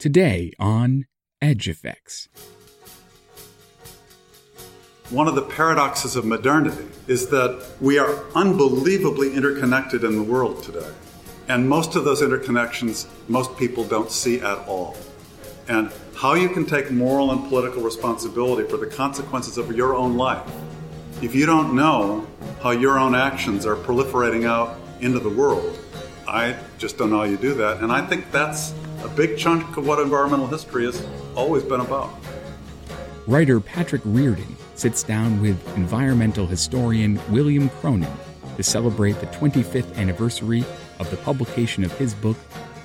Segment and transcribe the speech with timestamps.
[0.00, 1.04] Today on
[1.42, 2.30] Edge Effects.
[5.10, 10.62] One of the paradoxes of modernity is that we are unbelievably interconnected in the world
[10.62, 10.90] today.
[11.48, 14.96] And most of those interconnections, most people don't see at all.
[15.68, 20.16] And how you can take moral and political responsibility for the consequences of your own
[20.16, 20.50] life
[21.20, 22.26] if you don't know
[22.62, 25.78] how your own actions are proliferating out into the world.
[26.26, 27.82] I just don't know how you do that.
[27.82, 28.72] And I think that's
[29.02, 32.10] a big chunk of what environmental history has always been about.
[33.26, 38.10] Writer Patrick Reardon sits down with environmental historian William Cronon
[38.56, 40.64] to celebrate the 25th anniversary
[40.98, 42.36] of the publication of his book,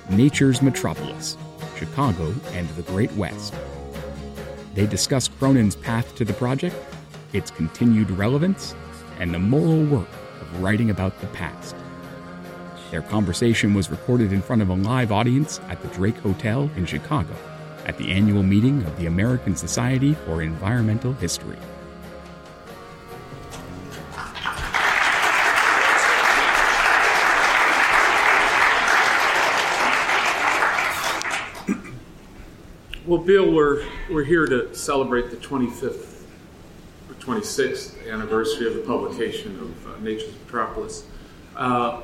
[0.09, 1.37] Nature's Metropolis
[1.77, 3.53] Chicago and the Great West.
[4.73, 6.75] They discuss Cronon's path to the project,
[7.33, 8.75] its continued relevance,
[9.19, 10.09] and the moral work
[10.41, 11.75] of writing about the past.
[12.95, 16.85] Their conversation was recorded in front of a live audience at the Drake Hotel in
[16.85, 17.35] Chicago
[17.85, 21.57] at the annual meeting of the American Society for Environmental History.
[33.05, 36.23] Well, Bill, we're, we're here to celebrate the 25th
[37.09, 41.03] or 26th anniversary of the publication of uh, Nature's Metropolis.
[41.57, 42.01] Uh,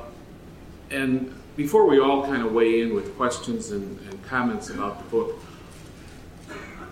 [0.92, 5.10] and before we all kind of weigh in with questions and, and comments about the
[5.10, 5.38] book,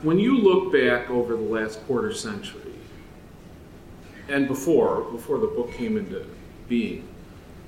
[0.02, 2.74] when you look back over the last quarter century
[4.28, 6.26] and before, before the book came into
[6.68, 7.06] being,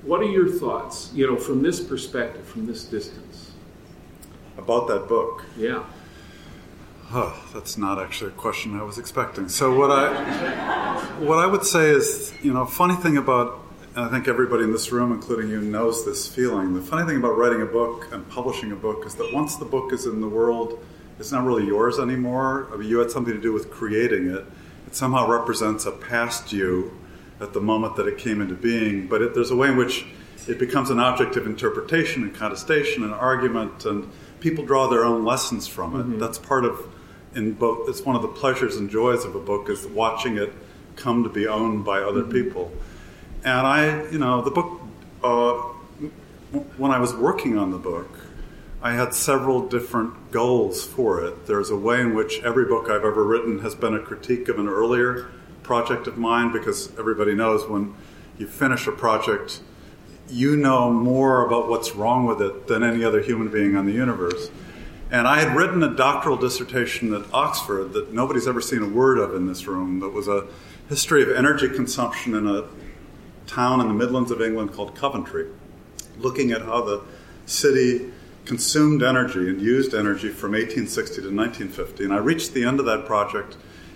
[0.01, 3.51] what are your thoughts, you know, from this perspective, from this distance?
[4.57, 5.45] About that book.
[5.57, 5.83] Yeah.
[7.11, 9.47] Oh, that's not actually a question I was expecting.
[9.47, 13.62] So what I what I would say is, you know, funny thing about
[13.95, 16.73] and I think everybody in this room, including you, knows this feeling.
[16.73, 19.65] The funny thing about writing a book and publishing a book is that once the
[19.65, 20.83] book is in the world,
[21.19, 22.67] it's not really yours anymore.
[22.73, 24.45] I mean, you had something to do with creating it.
[24.87, 26.91] It somehow represents a past you
[27.39, 30.05] at the moment that it came into being, but it, there's a way in which
[30.47, 35.23] it becomes an object of interpretation and contestation and argument, and people draw their own
[35.23, 36.03] lessons from it.
[36.03, 36.19] Mm-hmm.
[36.19, 36.79] That's part of
[37.35, 37.87] in both.
[37.87, 40.51] It's one of the pleasures and joys of a book is watching it
[40.95, 42.31] come to be owned by other mm-hmm.
[42.31, 42.71] people.
[43.43, 44.81] And I, you know, the book.
[45.23, 45.69] Uh,
[46.77, 48.09] when I was working on the book,
[48.81, 51.47] I had several different goals for it.
[51.47, 54.59] There's a way in which every book I've ever written has been a critique of
[54.59, 55.31] an earlier
[55.63, 57.95] project of mine because everybody knows when
[58.37, 59.61] you finish a project,
[60.29, 63.93] you know more about what's wrong with it than any other human being on the
[63.93, 64.49] universe.
[65.09, 69.17] And I had written a doctoral dissertation at Oxford that nobody's ever seen a word
[69.17, 70.47] of in this room that was a
[70.89, 72.65] history of energy consumption in a
[73.47, 75.47] town in the Midlands of England called Coventry,
[76.17, 77.01] looking at how the
[77.45, 78.11] city
[78.45, 82.03] consumed energy and used energy from 1860 to 1950.
[82.03, 83.55] And I reached the end of that project,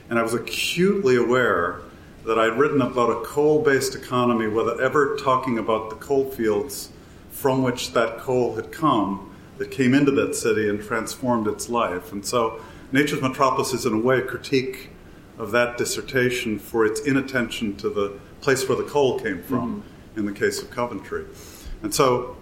[0.10, 1.82] and I was acutely aware
[2.26, 6.90] that I'd written about a coal based economy without ever talking about the coal fields
[7.32, 12.12] from which that coal had come that came into that city and transformed its life.
[12.12, 12.60] And so,
[12.92, 14.90] Nature's Metropolis is, in a way, a critique
[15.38, 20.20] of that dissertation for its inattention to the place where the coal came from mm-hmm.
[20.20, 21.26] in the case of Coventry.
[21.84, 22.38] And so,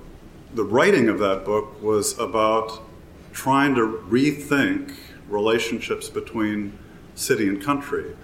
[0.54, 2.82] the writing of that book was about
[3.34, 4.96] trying to rethink
[5.28, 6.78] relationships between
[7.16, 8.16] city and country.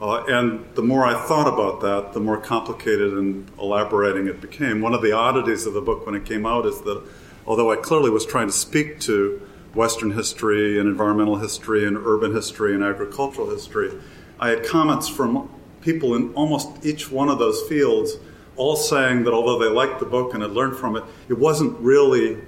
[0.00, 4.80] Uh, and the more I thought about that, the more complicated and elaborating it became.
[4.80, 7.02] One of the oddities of the book when it came out is that
[7.46, 9.40] although I clearly was trying to speak to
[9.74, 13.92] Western history and environmental history and urban history and agricultural history,
[14.40, 15.48] I had comments from
[15.84, 18.16] people in almost each one of those fields,
[18.56, 21.78] all saying that although they liked the book and had learned from it, it wasn't
[21.80, 22.38] really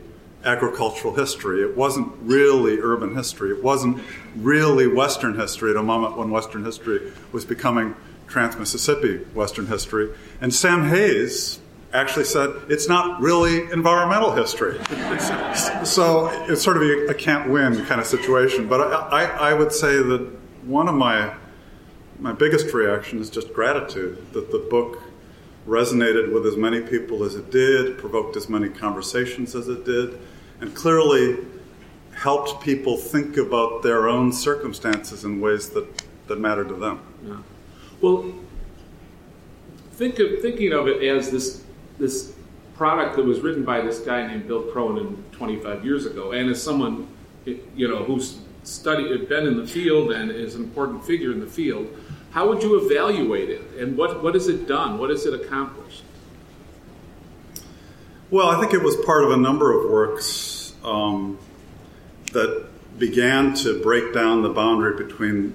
[0.45, 1.63] agricultural history.
[1.63, 3.51] It wasn't really urban history.
[3.51, 4.03] It wasn't
[4.37, 7.95] really Western history at a moment when Western history was becoming
[8.29, 10.11] Trans Mississippi Western history.
[10.41, 11.61] And Sam Hays,
[11.93, 14.79] actually said it's not really environmental history.
[15.85, 18.69] so it's sort of a, a, can't win kind of situation.
[18.69, 20.31] But I, I, I, would say that
[20.65, 21.35] one of my
[22.19, 25.03] my biggest reaction is just gratitude that the book
[25.67, 30.19] resonated with as many people as it did, provoked as many conversations as it did,
[30.61, 31.39] and clearly
[32.15, 35.87] helped people think about their own circumstances in ways that,
[36.29, 37.01] that matter to them.
[37.27, 37.37] Yeah.
[38.01, 38.33] Well,
[39.93, 41.63] think of, thinking of it as this
[41.99, 42.35] this
[42.77, 46.63] product that was written by this guy named Bill Cronon 25 years ago, and as
[46.63, 47.09] someone
[47.45, 51.47] you know who's studied, been in the field, and is an important figure in the
[51.47, 51.89] field,
[52.31, 54.99] how would you evaluate it, and what what has it done?
[54.99, 56.03] What has it accomplished?
[58.31, 61.39] Well, I think it was part of a number of works um,
[62.33, 62.67] that
[62.99, 65.55] began to break down the boundary between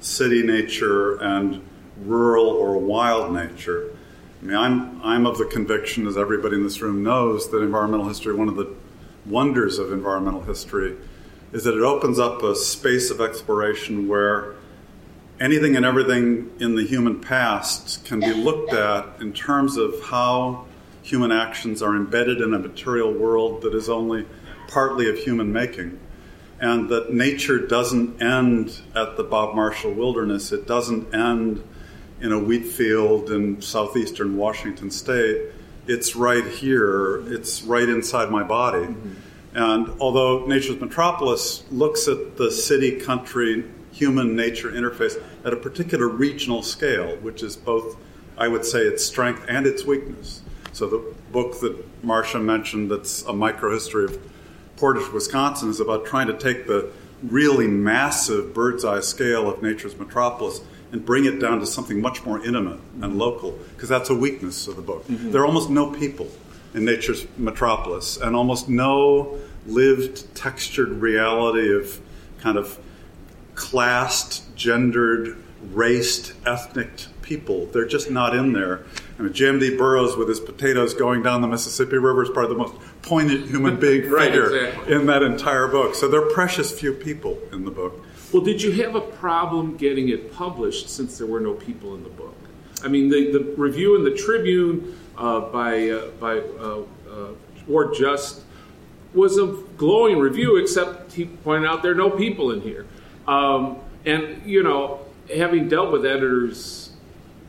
[0.00, 1.62] city nature and
[2.04, 3.96] rural or wild nature.
[4.40, 8.08] I mean, I'm, I'm of the conviction, as everybody in this room knows, that environmental
[8.08, 8.74] history, one of the
[9.26, 10.96] wonders of environmental history,
[11.52, 14.54] is that it opens up a space of exploration where
[15.40, 20.66] anything and everything in the human past can be looked at in terms of how
[21.02, 24.26] human actions are embedded in a material world that is only
[24.68, 25.98] partly of human making
[26.60, 30.52] and that nature doesn't end at the Bob Marshall Wilderness.
[30.52, 31.64] It doesn't end
[32.20, 35.52] in a wheat field in southeastern Washington state.
[35.86, 38.84] It's right here, it's right inside my body.
[38.84, 39.12] Mm-hmm.
[39.54, 46.08] And although Nature's Metropolis looks at the city country human nature interface at a particular
[46.08, 47.96] regional scale, which is both,
[48.38, 50.42] I would say, its strength and its weakness.
[50.72, 54.18] So the book that Marcia mentioned, that's a microhistory of
[54.76, 56.90] Portage, Wisconsin, is about trying to take the
[57.22, 60.60] really massive bird's eye scale of nature's metropolis
[60.92, 64.68] and bring it down to something much more intimate and local, because that's a weakness
[64.68, 65.06] of the book.
[65.06, 65.32] Mm-hmm.
[65.32, 66.28] There are almost no people
[66.74, 72.00] in nature's metropolis, and almost no lived, textured reality of
[72.40, 72.78] kind of
[73.54, 75.36] classed, gendered,
[75.72, 76.90] raced, ethnic
[77.22, 77.66] people.
[77.66, 78.84] They're just not in there.
[79.18, 79.76] I mean, J.M.D.
[79.76, 83.78] Burrows with his potatoes going down the Mississippi River is probably the most poignant human
[83.80, 84.94] being right, figure exactly.
[84.94, 85.94] in that entire book.
[85.94, 88.04] So there are precious few people in the book.
[88.32, 92.02] Well, did you have a problem getting it published since there were no people in
[92.02, 92.36] the book?
[92.82, 97.28] I mean, the, the review in the Tribune by uh, by uh, uh
[97.66, 98.42] Ward Just
[99.12, 99.46] was a
[99.76, 102.86] glowing review, except he pointed out there are no people in here.
[103.26, 106.90] Um, and you know, having dealt with editors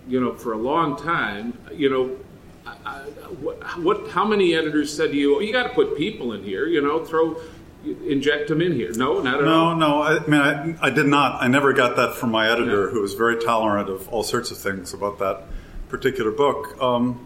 [0.07, 2.17] you know, for a long time, you know,
[2.65, 2.99] I,
[3.39, 6.43] what, what, how many editors said to you, oh, you got to put people in
[6.43, 7.39] here, you know, throw,
[7.85, 8.91] inject them in here?
[8.93, 9.75] No, not at no, all.
[9.75, 10.01] No, no.
[10.01, 11.41] I mean, I, I, did not.
[11.41, 12.91] I never got that from my editor, yeah.
[12.91, 15.43] who was very tolerant of all sorts of things about that
[15.89, 16.81] particular book.
[16.81, 17.25] Um,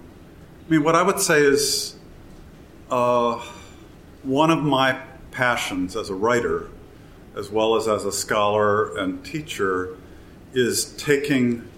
[0.66, 1.96] I mean, what I would say is
[2.90, 3.36] uh,
[4.24, 6.70] one of my passions as a writer,
[7.36, 9.96] as well as as a scholar and teacher,
[10.54, 11.70] is taking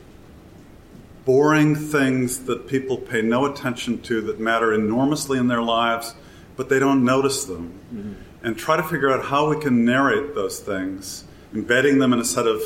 [1.25, 6.16] boring things that people pay no attention to that matter enormously in their lives,
[6.56, 7.78] but they don't notice them.
[7.94, 8.13] Mm-hmm.
[8.44, 12.25] And try to figure out how we can narrate those things, embedding them in a
[12.25, 12.62] set of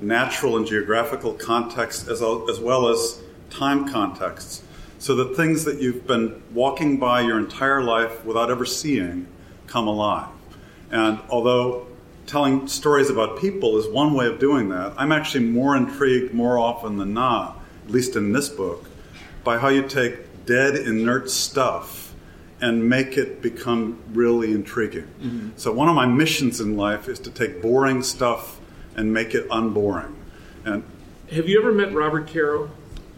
[0.00, 3.20] natural and geographical contexts as, as well as
[3.50, 4.62] time contexts,
[4.98, 9.26] so that things that you've been walking by your entire life without ever seeing
[9.66, 10.28] come alive.
[10.90, 11.86] And although
[12.26, 16.58] telling stories about people is one way of doing that, I'm actually more intrigued more
[16.58, 17.58] often than not
[17.88, 18.84] at least in this book,
[19.44, 22.12] by how you take dead, inert stuff
[22.60, 25.08] and make it become really intriguing.
[25.22, 25.48] Mm-hmm.
[25.56, 28.60] So, one of my missions in life is to take boring stuff
[28.94, 30.14] and make it unboring.
[30.66, 30.82] And
[31.30, 32.70] have you ever met Robert Caro?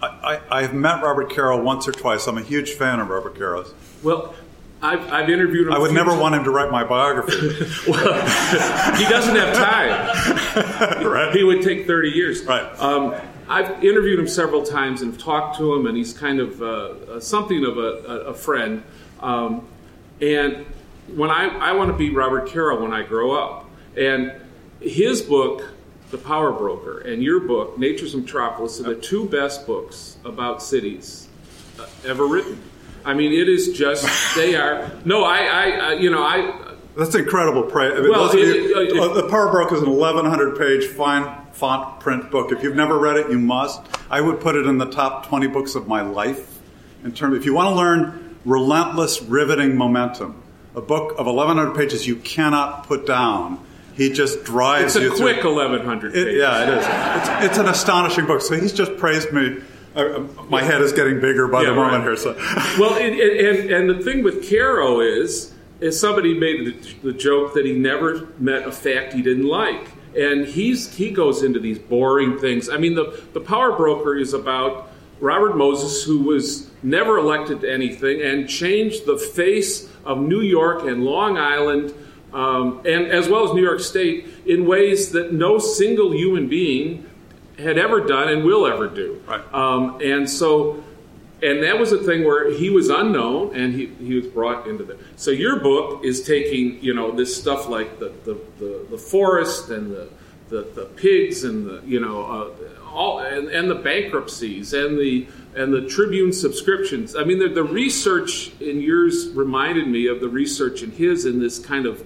[0.02, 2.26] I, I, have met Robert Caro once or twice.
[2.26, 3.74] I'm a huge fan of Robert Caro's.
[4.02, 4.34] Well,
[4.82, 5.74] I've, I've, interviewed him.
[5.74, 7.48] I would never want him to write my biography.
[7.90, 8.14] well,
[8.96, 11.06] he doesn't have time.
[11.06, 11.34] right.
[11.36, 12.42] He would take 30 years.
[12.44, 12.64] Right.
[12.80, 13.14] Um,
[13.48, 17.20] I've interviewed him several times and talked to him, and he's kind of uh, uh,
[17.20, 18.82] something of a, a friend.
[19.20, 19.66] Um,
[20.20, 20.64] and
[21.14, 24.32] when I, I want to be Robert Caro when I grow up, and
[24.80, 25.68] his book,
[26.10, 31.28] The Power Broker, and your book, Nature's Metropolis, are the two best books about cities
[31.78, 32.60] uh, ever written.
[33.04, 34.90] I mean, it is just they are.
[35.04, 37.92] No, I, I, I you know, I that's incredible praise.
[37.96, 41.46] I mean, well, it, you, it, uh, the Power Broker is an 1,100 page fine
[41.52, 42.52] font print book.
[42.52, 43.80] If you've never read it, you must.
[44.10, 46.58] I would put it in the top 20 books of my life.
[47.04, 50.42] In terms, if you want to learn relentless, riveting momentum,
[50.74, 53.64] a book of 1,100 pages you cannot put down.
[53.94, 55.10] He just drives it's you.
[55.10, 56.26] It's a quick 1,100 pages.
[56.26, 56.86] It, yeah, it is.
[56.86, 58.40] It's, it's, an astonishing book.
[58.40, 59.58] So he's just praised me.
[59.94, 62.16] Uh, my head is getting bigger by yeah, the moment right.
[62.16, 62.16] here.
[62.16, 62.34] So.
[62.78, 67.54] well, and, and, and the thing with Caro is, is somebody made the, the joke
[67.54, 71.78] that he never met a fact he didn't like and he's he goes into these
[71.78, 72.68] boring things.
[72.68, 77.72] I mean, the the power broker is about Robert Moses, who was never elected to
[77.72, 81.94] anything and changed the face of New York and Long Island,
[82.32, 87.06] um, and as well as New York State, in ways that no single human being
[87.58, 89.22] had ever done and will ever do.
[89.26, 89.54] Right.
[89.54, 90.82] Um, and so
[91.42, 94.84] and that was a thing where he was unknown and he, he was brought into
[94.84, 98.98] the so your book is taking you know this stuff like the the, the, the
[98.98, 100.08] forest and the,
[100.48, 105.26] the, the pigs and the you know uh, all and, and the bankruptcies and the
[105.54, 110.28] and the tribune subscriptions i mean the, the research in yours reminded me of the
[110.28, 112.04] research in his in this kind of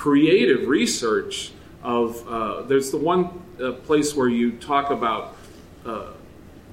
[0.00, 1.52] creative research
[1.82, 3.28] of uh, there's the one
[3.62, 5.36] uh, place where you talk about
[5.84, 6.06] uh,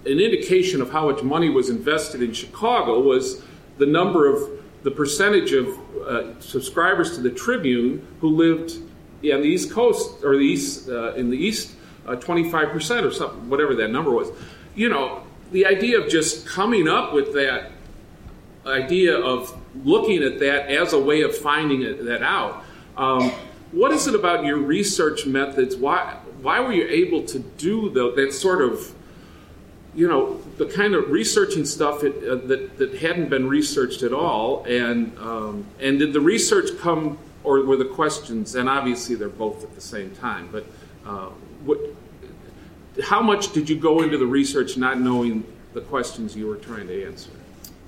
[0.06, 3.44] an indication of how much money was invested in Chicago was
[3.80, 4.50] the number of
[4.84, 5.68] the percentage of
[6.08, 11.14] uh, subscribers to the Tribune who lived on the East Coast or the East uh,
[11.16, 14.30] in the East, uh, 25% or something, whatever that number was.
[14.74, 17.72] You know, the idea of just coming up with that
[18.66, 19.54] idea of
[19.84, 22.64] looking at that as a way of finding it, that out.
[22.98, 23.32] Um,
[23.72, 25.76] what is it about your research methods?
[25.76, 28.94] Why why were you able to do the, that sort of
[29.94, 34.14] you know the kind of researching stuff it, uh, that that hadn't been researched at
[34.14, 34.64] all?
[34.66, 38.56] And um, and did the research come or were the questions?
[38.56, 40.50] And obviously they're both at the same time.
[40.52, 40.66] But
[41.06, 41.30] uh,
[41.66, 41.80] what?
[43.04, 46.88] How much did you go into the research not knowing the questions you were trying
[46.88, 47.30] to answer?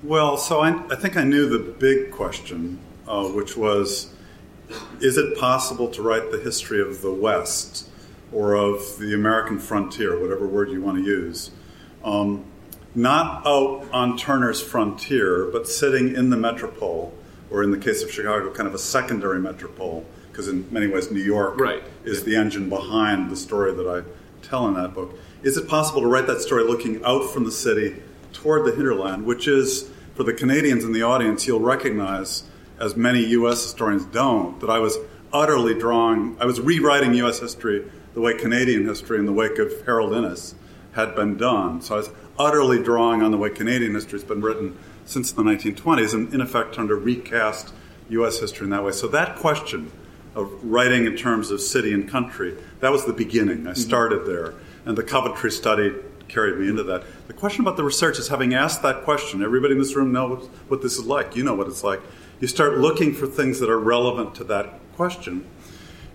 [0.03, 4.13] Well, so I, I think I knew the big question, uh, which was
[4.99, 7.89] is it possible to write the history of the West
[8.31, 11.51] or of the American frontier, whatever word you want to use,
[12.03, 12.45] um,
[12.95, 17.13] not out on Turner's frontier, but sitting in the metropole,
[17.49, 21.11] or in the case of Chicago, kind of a secondary metropole, because in many ways
[21.11, 21.83] New York right.
[22.03, 24.03] is the engine behind the story that I
[24.45, 25.17] tell in that book.
[25.43, 27.95] Is it possible to write that story looking out from the city
[28.33, 32.43] toward the hinterland, which is, for the Canadians in the audience, you'll recognize
[32.79, 33.61] as many U.S.
[33.61, 34.97] historians don't, that I was
[35.31, 37.39] utterly drawing, I was rewriting U.S.
[37.39, 40.55] history the way Canadian history in the wake of Harold Innis
[40.93, 41.81] had been done.
[41.81, 45.43] So I was utterly drawing on the way Canadian history has been written since the
[45.43, 47.73] 1920s and, in effect, trying to recast
[48.09, 48.39] U.S.
[48.39, 48.91] history in that way.
[48.91, 49.91] So that question
[50.35, 53.67] of writing in terms of city and country, that was the beginning.
[53.67, 53.79] I mm-hmm.
[53.79, 54.53] started there.
[54.85, 55.93] And the Coventry study
[56.27, 57.03] carried me into that.
[57.27, 60.47] The question about the research is having asked that question, everybody in this room knows
[60.67, 61.35] what this is like.
[61.35, 62.01] You know what it's like
[62.39, 65.45] you start looking for things that are relevant to that question.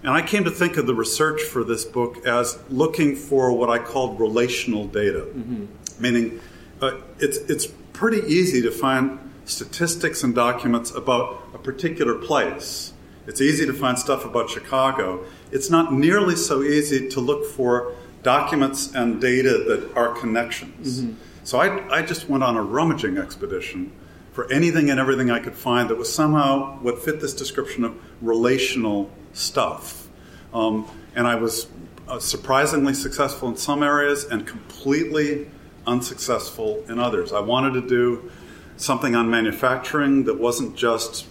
[0.02, 3.70] And I came to think of the research for this book as looking for what
[3.70, 5.66] I called relational data, mm-hmm.
[5.98, 6.40] meaning
[6.82, 12.92] uh, it's, it's pretty easy to find statistics and documents about a particular place.
[13.26, 15.24] It's easy to find stuff about Chicago.
[15.50, 21.00] It's not nearly so easy to look for documents and data that are connections.
[21.00, 21.14] Mm-hmm.
[21.44, 23.92] So I, I just went on a rummaging expedition
[24.34, 27.96] for anything and everything I could find that was somehow what fit this description of
[28.20, 30.08] relational stuff.
[30.52, 31.68] Um, and I was
[32.08, 35.48] uh, surprisingly successful in some areas and completely
[35.86, 37.32] unsuccessful in others.
[37.32, 38.32] I wanted to do
[38.76, 41.26] something on manufacturing that wasn't just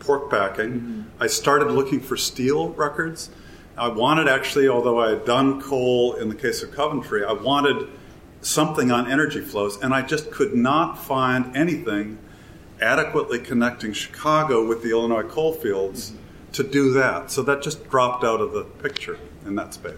[0.00, 0.72] pork packing.
[0.72, 1.22] Mm-hmm.
[1.22, 3.30] I started looking for steel records.
[3.76, 7.88] I wanted actually, although I had done coal in the case of Coventry, I wanted
[8.40, 12.18] something on energy flows, and I just could not find anything
[12.80, 16.52] adequately connecting Chicago with the Illinois coalfields mm-hmm.
[16.52, 17.30] to do that.
[17.30, 19.94] So that just dropped out of the picture in that space.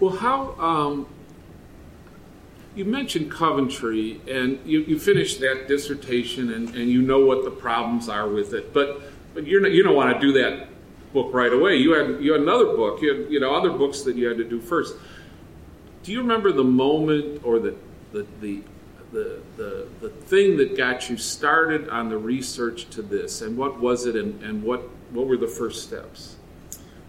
[0.00, 1.06] Well, how um,
[2.74, 7.50] you mentioned Coventry, and you, you finished that dissertation, and, and you know what the
[7.50, 9.02] problems are with it, but
[9.34, 10.68] but you're not, you don't want to do that
[11.12, 11.76] book right away.
[11.76, 14.36] You had you had another book, you had you know other books that you had
[14.38, 14.94] to do first.
[16.02, 17.74] Do you remember the moment or the
[18.12, 18.62] the, the
[19.14, 23.80] the, the, the thing that got you started on the research to this, and what
[23.80, 26.36] was it, and, and what, what were the first steps?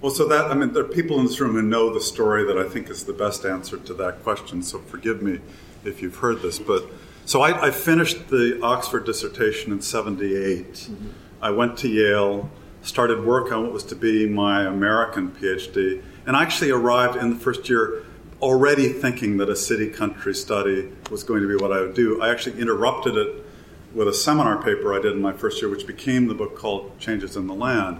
[0.01, 2.45] Well, so that, I mean, there are people in this room who know the story
[2.45, 5.39] that I think is the best answer to that question, so forgive me
[5.83, 6.59] if you've heard this.
[6.59, 6.85] But
[7.25, 10.73] so I, I finished the Oxford dissertation in 78.
[10.73, 11.09] Mm-hmm.
[11.41, 12.51] I went to Yale,
[12.83, 17.31] started work on what was to be my American PhD, and I actually arrived in
[17.31, 18.04] the first year
[18.41, 22.21] already thinking that a city country study was going to be what I would do.
[22.21, 23.45] I actually interrupted it
[23.93, 26.99] with a seminar paper I did in my first year, which became the book called
[26.99, 27.99] Changes in the Land.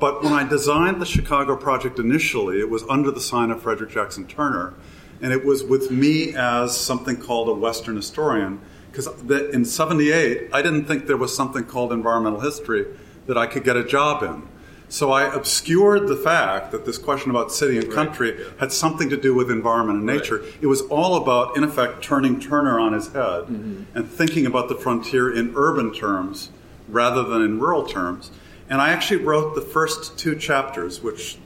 [0.00, 3.90] But when I designed the Chicago project initially, it was under the sign of Frederick
[3.90, 4.74] Jackson Turner,
[5.22, 8.60] and it was with me as something called a Western historian.
[8.90, 9.06] Because
[9.52, 12.86] in 78, I didn't think there was something called environmental history
[13.26, 14.48] that I could get a job in.
[14.90, 18.58] So I obscured the fact that this question about city and country right.
[18.58, 20.40] had something to do with environment and nature.
[20.40, 20.54] Right.
[20.62, 23.84] It was all about, in effect, turning Turner on his head mm-hmm.
[23.94, 26.50] and thinking about the frontier in urban terms
[26.88, 28.32] rather than in rural terms.
[28.68, 31.38] And I actually wrote the first two chapters, which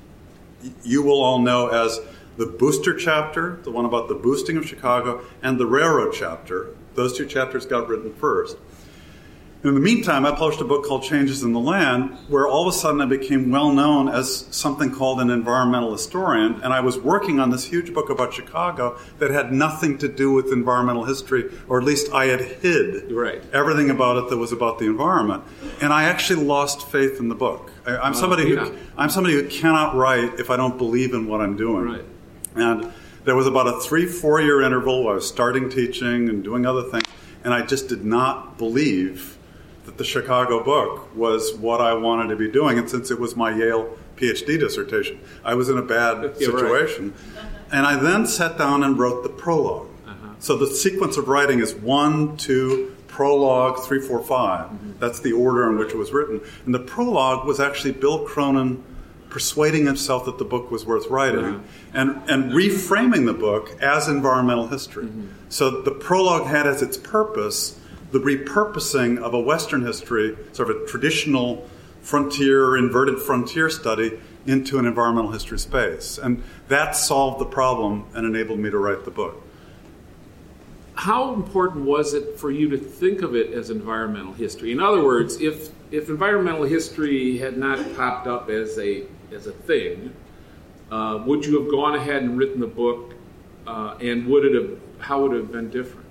[0.83, 2.01] you will all know as
[2.39, 6.75] the booster chapter, the one about the boosting of Chicago, and the railroad chapter.
[6.95, 8.57] Those two chapters got written first.
[9.65, 12.75] In the meantime, I published a book called Changes in the Land, where all of
[12.75, 16.99] a sudden I became well known as something called an environmental historian, and I was
[16.99, 21.51] working on this huge book about Chicago that had nothing to do with environmental history,
[21.67, 23.43] or at least I had hid right.
[23.55, 25.45] everything about it that was about the environment.
[25.81, 27.73] And I actually lost faith in the book.
[27.87, 28.67] I, am somebody yeah.
[28.67, 31.87] who I'm somebody who cannot write if I don't believe in what I'm doing.
[31.87, 32.05] Right.
[32.55, 32.93] And
[33.25, 36.67] there was about a three, four year interval where I was starting teaching and doing
[36.67, 37.07] other things,
[37.43, 39.39] and I just did not believe
[39.85, 42.79] that the Chicago book was what I wanted to be doing.
[42.79, 46.59] And since it was my Yale PhD dissertation, I was in a bad Yeah, right.
[46.59, 47.15] situation.
[47.71, 50.35] And I then sat down and wrote the prolog Uh-huh.
[50.39, 54.67] So the sequence of writing is one, two, prologue, three, four, five.
[54.71, 54.93] Mm-hmm.
[55.01, 56.41] That's the order in which it was written.
[56.65, 58.83] And the prologue was actually Bill Cronon
[59.29, 61.59] persuading himself that the book was worth writing Uh-huh.
[61.93, 65.05] and, and reframing the book as environmental history.
[65.07, 65.27] Mm-hmm.
[65.49, 67.79] So the prologue had as its purpose
[68.15, 71.69] the repurposing of a Western history, sort of a traditional
[72.01, 76.17] frontier, inverted frontier study, into an environmental history space.
[76.17, 79.43] And that solved the problem and enabled me to write the book.
[80.95, 84.71] How important was it for you to think of it as environmental history?
[84.71, 89.53] In other words, if if environmental history had not popped up as a as a
[89.53, 90.15] thing,
[90.93, 93.15] uh, would you have gone ahead and written the book,
[93.67, 96.04] uh, and would it have how would it have been different?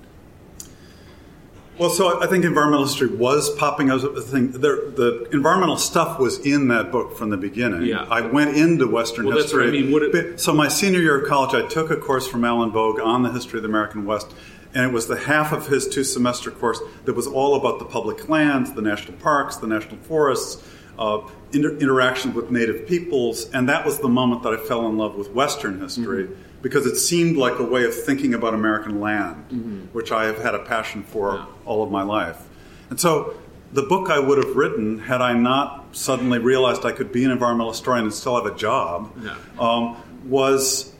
[1.79, 4.51] Well, so I think environmental history was popping up as a thing.
[4.51, 7.83] There, the environmental stuff was in that book from the beginning.
[7.87, 8.05] Yeah.
[8.09, 9.91] I went into Western Well, that's history.
[9.91, 10.15] what I mean.
[10.33, 13.23] It- so my senior year of college, I took a course from Alan Bogue on
[13.23, 14.27] the history of the American West,
[14.75, 17.85] and it was the half of his two semester course that was all about the
[17.85, 20.61] public lands, the national parks, the national forests,
[20.99, 21.21] uh,
[21.53, 25.15] inter- interactions with native peoples, and that was the moment that I fell in love
[25.15, 26.33] with Western history Mm-hmm.
[26.63, 30.55] Because it seemed like a way of thinking about American land, which I have had
[30.55, 31.37] a passion for Mm-hmm.
[31.47, 31.69] Yeah.
[31.69, 32.39] all of my life.
[32.89, 33.35] And so
[33.71, 37.31] the book I would have written had I not suddenly realized I could be an
[37.31, 39.35] environmental historian and still have a job Yeah.
[39.59, 40.93] um, was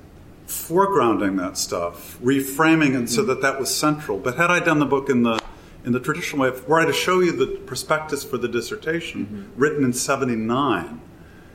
[0.47, 4.19] foregrounding that stuff, reframing it so that that was central.
[4.19, 5.39] But had I done the book in the
[5.85, 9.83] in the traditional way, were I to show you the prospectus for the dissertation written
[9.83, 11.01] in '79,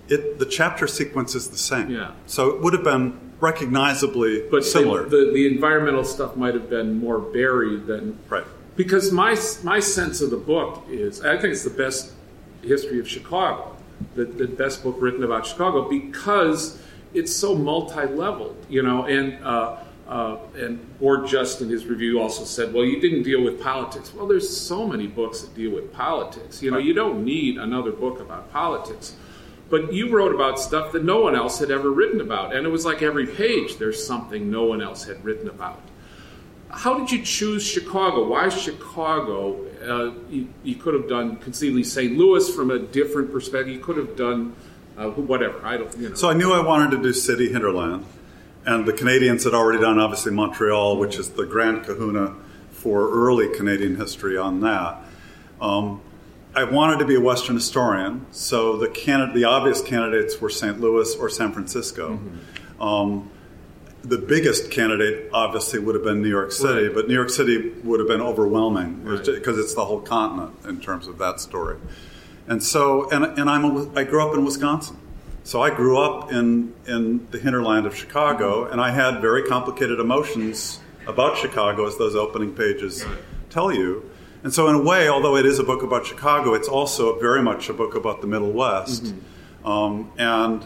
[0.08, 1.90] it the chapter sequence is the same.
[1.90, 2.12] Yeah.
[2.26, 5.04] So it would have been recognizably But similar.
[5.04, 8.44] The, the environmental stuff might have been more buried than right.
[8.76, 12.12] Because my my sense of the book is, I think it's the best
[12.62, 13.76] history of Chicago,
[14.14, 16.80] the, the best book written about Chicago because
[17.14, 19.04] it's so multi-leveled, you know.
[19.06, 23.42] And uh, uh, and Ward Just in his review also said, well, you didn't deal
[23.42, 24.14] with politics.
[24.14, 26.62] Well, there's so many books that deal with politics.
[26.62, 29.14] You know, you don't need another book about politics.
[29.70, 32.70] But you wrote about stuff that no one else had ever written about, and it
[32.70, 35.80] was like every page there's something no one else had written about
[36.70, 38.28] how did you choose Chicago?
[38.28, 39.64] Why Chicago?
[39.82, 42.16] Uh, you, you, could have done conceivably St.
[42.16, 43.74] Louis from a different perspective.
[43.74, 44.54] You could have done
[44.96, 45.64] uh, whatever.
[45.64, 45.96] I don't.
[45.96, 46.14] You know.
[46.14, 48.04] So I knew I wanted to do city hinterland,
[48.66, 52.34] and the Canadians had already done obviously Montreal, which is the grand kahuna
[52.70, 54.98] for early Canadian history on that.
[55.60, 56.00] Um,
[56.54, 58.88] I wanted to be a Western historian, so the
[59.34, 60.80] the obvious candidates were St.
[60.80, 62.16] Louis or San Francisco.
[62.16, 62.82] Mm-hmm.
[62.82, 63.30] Um,
[64.02, 66.94] the biggest candidate obviously would have been New York City, Right.
[66.94, 69.24] but New York City would have been overwhelming Right.
[69.24, 71.76] because it's the whole continent in terms of that story.
[72.46, 74.96] And so, and, and I'm a, I grew up in Wisconsin.
[75.44, 79.98] So I grew up in, in the hinterland of Chicago, and I had very complicated
[80.00, 83.04] emotions about Chicago, as those opening pages
[83.50, 84.07] tell you.
[84.48, 87.42] And so, in a way, although it is a book about Chicago, it's also very
[87.42, 89.12] much a book about the Middle West.
[89.62, 90.64] Um, and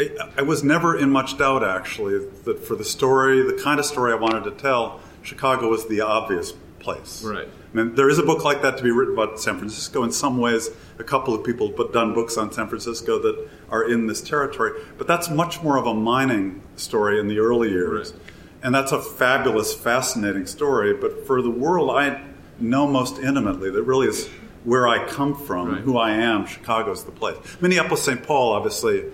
[0.00, 3.84] I, I was never in much doubt, actually, that for the story, the kind of
[3.84, 7.22] story I wanted to tell, Chicago was the obvious place.
[7.22, 7.46] Right.
[7.46, 10.04] I mean, there is a book like that to be written about San Francisco.
[10.04, 13.86] In some ways, a couple of people have done books on San Francisco that are
[13.86, 18.12] in this territory, but that's much more of a mining story in the early years.
[18.12, 18.22] Right.
[18.62, 20.94] And that's a fabulous, fascinating story.
[20.94, 22.31] But for the world I
[22.62, 24.28] know most intimately, that really is
[24.64, 25.80] where I come from, Right.
[25.80, 27.36] who I am, Chicago's the place.
[27.60, 28.22] Minneapolis, St.
[28.22, 29.04] Paul, obviously,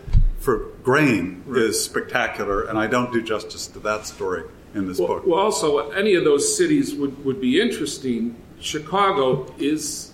[0.41, 5.09] for grain, is spectacular, and I don't do justice to that story in this well,
[5.09, 5.27] book.
[5.27, 8.37] well, also any of those cities would, would be interesting.
[8.61, 10.13] Chicago is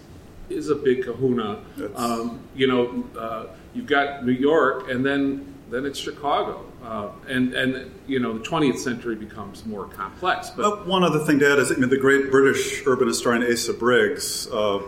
[0.51, 1.59] is a big Kahuna.
[1.97, 7.55] Um, you know, uh, you've got New York, and then then it's Chicago, uh, and
[7.55, 10.51] and you know the 20th century becomes more complex.
[10.51, 13.42] But Uh, one other thing to add is I mean, the great British urban historian
[13.51, 14.81] Asa Briggs uh,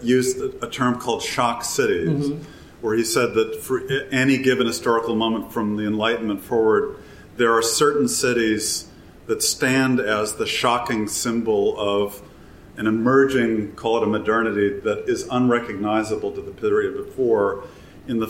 [0.00, 2.32] used a term called shock cities,
[2.80, 6.96] where he said that for any given historical moment from the Enlightenment forward,
[7.36, 8.86] there are certain cities
[9.26, 12.22] that stand as the shocking symbol of
[12.76, 17.64] an emerging, call it a modernity, that is unrecognizable to the period before.
[18.06, 18.26] In the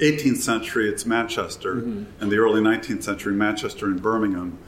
[0.00, 1.76] 18th century, it's Manchester.
[1.76, 2.22] Mm-hmm.
[2.22, 4.58] In the early 19th century, Manchester and Birmingham.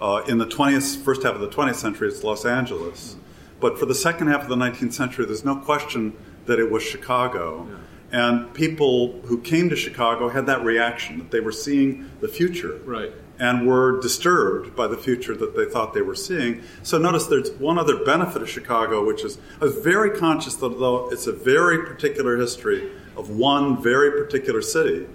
[0.00, 3.16] Uh, in the 20th, first half of the 20th century, it's Los Angeles.
[3.60, 6.14] But for the second half of the 19th century, there's no question
[6.46, 7.68] that it was Chicago.
[7.68, 7.76] Yeah.
[8.14, 12.78] And people who came to Chicago had that reaction that they were seeing the future.
[12.84, 16.62] Right and were disturbed by the future that they thought they were seeing.
[16.84, 20.78] So notice there's one other benefit of Chicago, which is I was very conscious that
[20.78, 25.06] though it's a very particular history of one very particular city,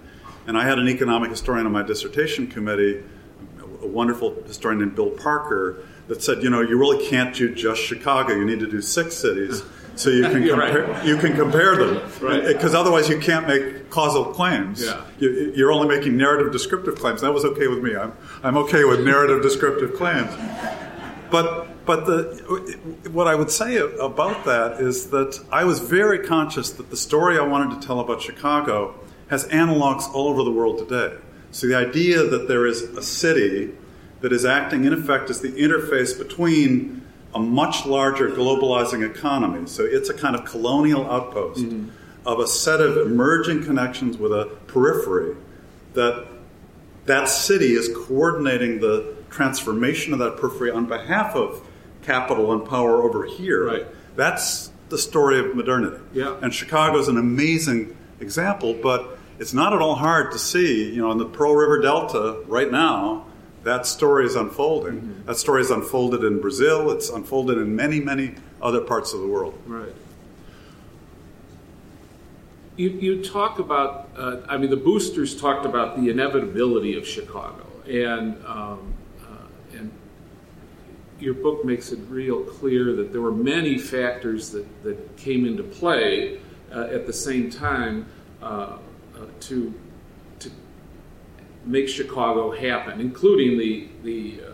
[0.45, 3.03] and I had an economic historian on my dissertation committee,
[3.81, 7.81] a wonderful historian named Bill Parker, that said, you know, you really can't do just
[7.81, 8.33] Chicago.
[8.33, 9.61] You need to do six cities
[9.95, 11.05] so you can compare, right.
[11.05, 12.79] you can compare them because right.
[12.79, 14.83] otherwise you can't make causal claims.
[14.83, 15.03] Yeah.
[15.19, 17.21] You, are only making narrative descriptive claims.
[17.21, 17.95] That was okay with me.
[17.95, 20.31] I'm I'm okay with narrative descriptive claims.
[21.29, 22.77] But but the
[23.11, 27.39] what I would say about that is that I was very conscious that the story
[27.39, 28.93] I wanted to tell about Chicago
[29.29, 31.17] has analogs all over the world today.
[31.51, 33.73] So the idea that there is a city
[34.21, 39.67] that is acting in effect as the interface between a much larger globalizing economy.
[39.67, 41.89] So it's a kind of colonial outpost mm-hmm.
[42.27, 45.37] of a set of emerging connections with a periphery
[45.93, 46.27] that
[47.05, 51.66] that city is coordinating the transformation of that periphery on behalf of
[52.07, 53.67] capital and power over here.
[53.67, 53.87] Right.
[54.15, 56.01] That's the story of modernity.
[56.13, 56.37] Yeah.
[56.41, 61.01] And Chicago is an amazing example, but it's not at all hard to see, you
[61.01, 63.25] know, in the Pearl River Delta right now,
[63.63, 65.01] that story is unfolding.
[65.01, 65.25] Mm-hmm.
[65.25, 66.89] That story is unfolded in Brazil.
[66.91, 69.59] It's unfolded in many, many other parts of the world.
[69.65, 69.93] Right.
[72.77, 77.65] You, you talk about, uh, I mean, the boosters talked about the inevitability of Chicago,
[77.89, 78.96] and um, and
[81.19, 85.63] your book makes it real clear that there were many factors that, that came into
[85.63, 86.39] play
[86.73, 88.05] uh, at the same time
[88.41, 89.73] uh, uh, to
[91.67, 94.51] make Chicago happen, including the the uh,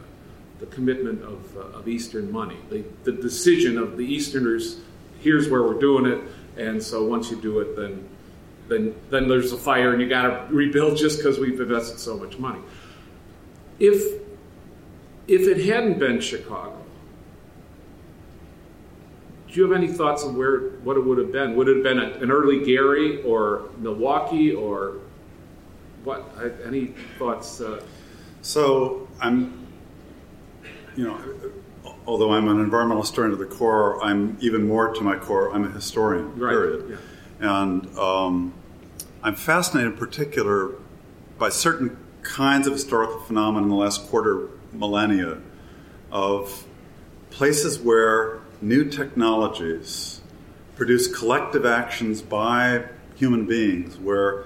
[0.60, 4.80] the commitment of, uh, of Eastern money, the, the decision of the Easterners.
[5.19, 6.21] Here's where we're doing it,
[6.58, 8.10] and so once you do it, then
[8.67, 12.17] then then there's a fire, and you got to rebuild just because we've invested so
[12.17, 12.60] much money.
[13.80, 14.21] If
[15.27, 16.83] if it hadn't been Chicago,
[19.47, 21.55] do you have any thoughts on where what it would have been?
[21.55, 24.99] Would it have been a, an early Gary or Milwaukee or
[26.03, 26.23] what?
[26.65, 26.88] Any
[27.19, 27.62] thoughts?
[27.62, 27.83] Uh...
[28.41, 29.67] So I'm,
[30.95, 31.19] you know,
[32.07, 35.53] although I'm an environmental historian to the core, I'm even more to my core.
[35.53, 36.38] I'm a historian.
[36.38, 36.51] Right.
[36.51, 36.99] Period.
[37.39, 37.62] Yeah.
[37.62, 38.53] And um,
[39.21, 40.71] I'm fascinated, in particular,
[41.38, 45.38] by certain kinds of historical phenomena in the last quarter millennia
[46.12, 46.65] of
[47.29, 50.21] places where new technologies
[50.75, 54.45] produce collective actions by human beings, where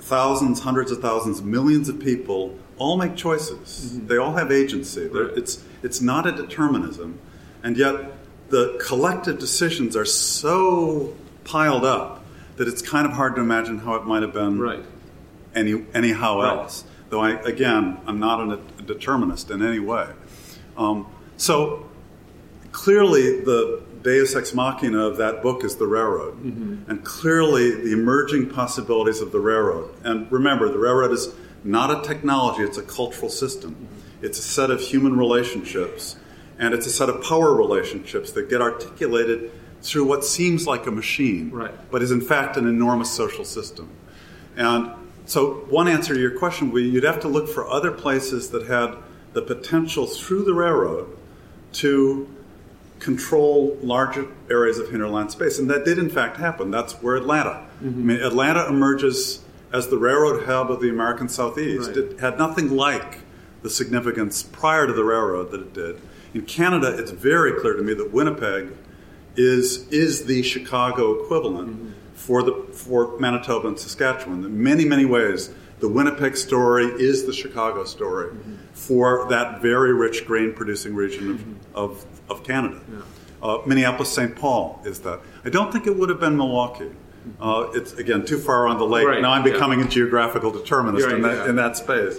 [0.00, 3.92] thousands, hundreds of thousands, millions of people all make choices.
[3.94, 4.06] Mm-hmm.
[4.06, 5.06] They all have agency.
[5.06, 5.30] Right.
[5.36, 7.18] It's it's not a determinism,
[7.62, 8.12] and yet
[8.48, 12.24] the collective decisions are so piled up
[12.56, 14.84] that it's kind of hard to imagine how it might have been right.
[15.54, 16.58] any anyhow right.
[16.58, 16.84] else.
[17.08, 20.08] Though I again, I'm not a determinist in any way.
[20.76, 21.88] Um, so
[22.72, 26.34] clearly, the deus ex machina of that book is the railroad.
[26.34, 26.90] Mm-hmm.
[26.90, 29.94] And clearly, the emerging possibilities of the railroad.
[30.04, 33.74] And remember, the railroad is not a technology, it's a cultural system.
[33.74, 34.24] Mm-hmm.
[34.24, 36.16] It's a set of human relationships,
[36.58, 39.50] and it's a set of power relationships that get articulated
[39.82, 41.90] through what seems like a machine, right.
[41.90, 43.88] but is in fact an enormous social system.
[44.56, 44.92] And
[45.26, 48.50] so, one answer to your question would be you'd have to look for other places
[48.50, 48.94] that had
[49.32, 51.16] the potential through the railroad
[51.74, 52.28] to
[53.00, 55.58] control larger areas of hinterland space.
[55.58, 56.70] And that did, in fact, happen.
[56.70, 57.66] That's where Atlanta.
[57.82, 57.86] Mm-hmm.
[57.86, 59.40] I mean, Atlanta emerges
[59.72, 61.88] as the railroad hub of the American Southeast.
[61.88, 61.96] Right.
[61.98, 63.18] It had nothing like
[63.62, 66.00] the significance prior to the railroad that it did.
[66.32, 68.68] In Canada, it's very clear to me that Winnipeg
[69.36, 71.92] is, is the Chicago equivalent mm-hmm.
[72.16, 74.44] For, the, for Manitoba and Saskatchewan.
[74.44, 78.56] In many, many ways, the Winnipeg story is the Chicago story mm-hmm.
[78.72, 81.76] for that very rich grain producing region of, mm-hmm.
[81.76, 82.80] of of Canada.
[82.90, 83.02] Yeah.
[83.42, 84.34] Uh, Minneapolis St.
[84.34, 85.20] Paul is that.
[85.44, 86.90] I don't think it would have been Milwaukee.
[87.40, 89.06] Uh, it's again too far on the lake.
[89.06, 89.86] Right, now I'm becoming yeah.
[89.86, 91.48] a geographical determinist right, in, that, yeah.
[91.50, 92.18] in that space.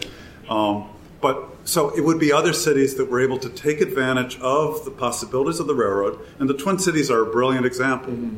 [0.49, 0.89] Um,
[1.21, 4.91] but so it would be other cities that were able to take advantage of the
[4.91, 8.37] possibilities of the railroad, and the Twin Cities are a brilliant example mm-hmm.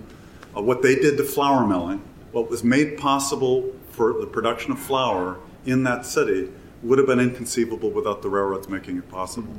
[0.56, 2.02] Of what they did to flour milling.
[2.32, 6.50] What was made possible for the production of flour in that city
[6.84, 9.54] would have been inconceivable without the railroads making it possible.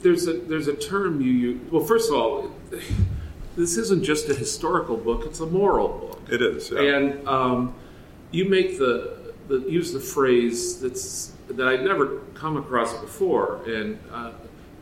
[0.00, 1.72] There's a there's a term you use.
[1.72, 2.50] Well, first of all,
[3.56, 6.20] this isn't just a historical book; it's a moral book.
[6.30, 6.80] It is, yeah.
[6.80, 7.74] And um,
[8.30, 13.98] you make the, the use the phrase that's that I'd never come across before, and
[14.12, 14.32] uh,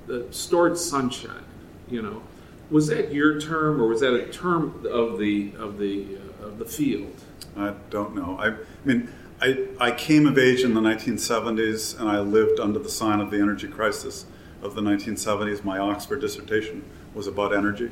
[0.06, 1.44] the stored sunshine.
[1.88, 2.22] You know,
[2.70, 6.58] was that your term, or was that a term of the of the uh, of
[6.58, 7.14] the field?
[7.56, 8.36] I don't know.
[8.38, 9.08] I, I mean.
[9.38, 13.30] I, I came of age in the 1970s and I lived under the sign of
[13.30, 14.24] the energy crisis
[14.62, 15.62] of the 1970s.
[15.62, 17.90] My Oxford dissertation was about energy.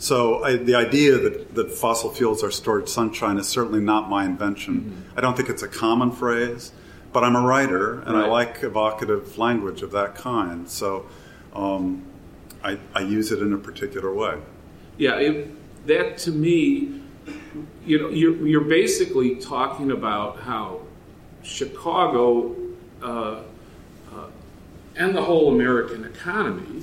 [0.00, 4.24] So I, the idea that, that fossil fuels are stored sunshine is certainly not my
[4.24, 4.80] invention.
[4.80, 5.18] Mm-hmm.
[5.18, 6.72] I don't think it's a common phrase,
[7.12, 8.24] but I'm a writer and right.
[8.24, 10.68] I like evocative language of that kind.
[10.70, 11.06] So
[11.54, 12.06] um,
[12.62, 14.38] I, I, use it in a particular way.
[14.98, 17.00] Yeah, it, that to me,
[17.86, 20.82] you know, you're, you're basically talking about how
[21.42, 22.54] Chicago
[23.02, 23.42] uh,
[24.12, 24.26] uh,
[24.96, 26.82] and the whole American economy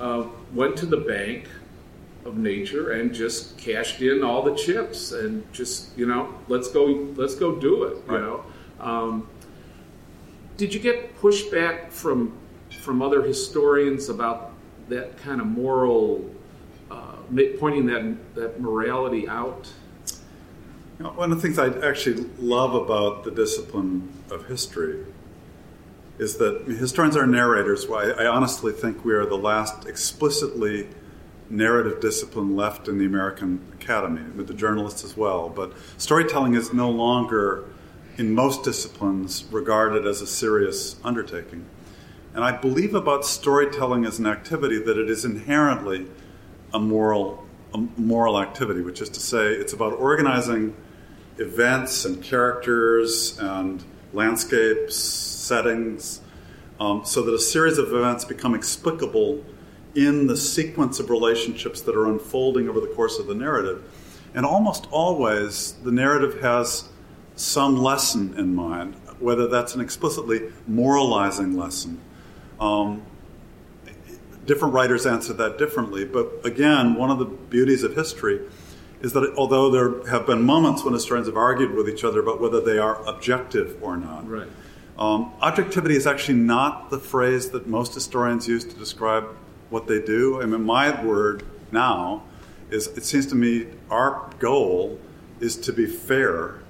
[0.00, 1.48] uh, went to the bank
[2.24, 6.84] of nature and just cashed in all the chips and just you know let's go
[7.16, 8.44] let's go do it you know
[8.80, 9.28] um,
[10.56, 12.36] did you get pushback from
[12.82, 14.47] from other historians about
[14.88, 16.28] that kind of moral
[16.90, 17.16] uh,
[17.58, 19.70] pointing that that morality out
[20.98, 25.04] you know, one of the things I actually love about the discipline of history
[26.18, 27.86] is that historians are narrators.
[27.88, 30.88] I, I honestly think we are the last explicitly
[31.48, 35.48] narrative discipline left in the American Academy, with the journalists as well.
[35.48, 37.66] But storytelling is no longer,
[38.16, 41.64] in most disciplines, regarded as a serious undertaking.
[42.34, 46.06] And I believe about storytelling as an activity that it is inherently
[46.72, 50.76] a moral, a moral activity, which is to say, it's about organizing
[51.38, 56.20] events and characters and landscapes, settings,
[56.80, 59.44] um, so that a series of events become explicable
[59.94, 63.82] in the sequence of relationships that are unfolding over the course of the narrative.
[64.34, 66.88] And almost always, the narrative has
[67.34, 72.00] some lesson in mind, whether that's an explicitly moralizing lesson.
[72.60, 73.02] Um,
[74.46, 78.40] different writers answer that differently, but again, one of the beauties of history
[79.00, 82.40] is that although there have been moments when historians have argued with each other about
[82.40, 84.48] whether they are objective or not, right.
[84.98, 89.24] um, objectivity is actually not the phrase that most historians use to describe
[89.70, 90.42] what they do.
[90.42, 92.24] I mean, my word now
[92.70, 94.98] is it seems to me our goal
[95.40, 96.60] is to be fair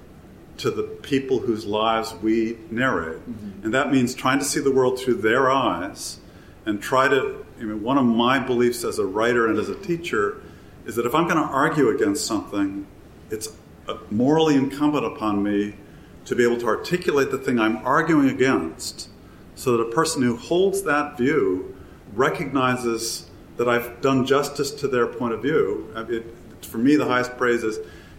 [0.59, 3.19] to the people whose lives we narrate.
[3.19, 3.65] Mm-hmm.
[3.65, 6.19] And that means trying to see the world through their eyes
[6.67, 7.45] and try to.
[7.59, 10.41] I mean, one of my beliefs as a writer and as a teacher
[10.87, 12.87] is that if I'm going to argue against something,
[13.31, 13.49] it's
[14.11, 15.75] morally incumbent upon me
[16.25, 19.09] to be able to articulate the thing I'm arguing against
[19.55, 21.77] so that a person who holds that view
[22.15, 25.93] recognizes that I've done justice to their point of view.
[26.09, 26.25] It,
[26.65, 27.79] for me, the highest praise is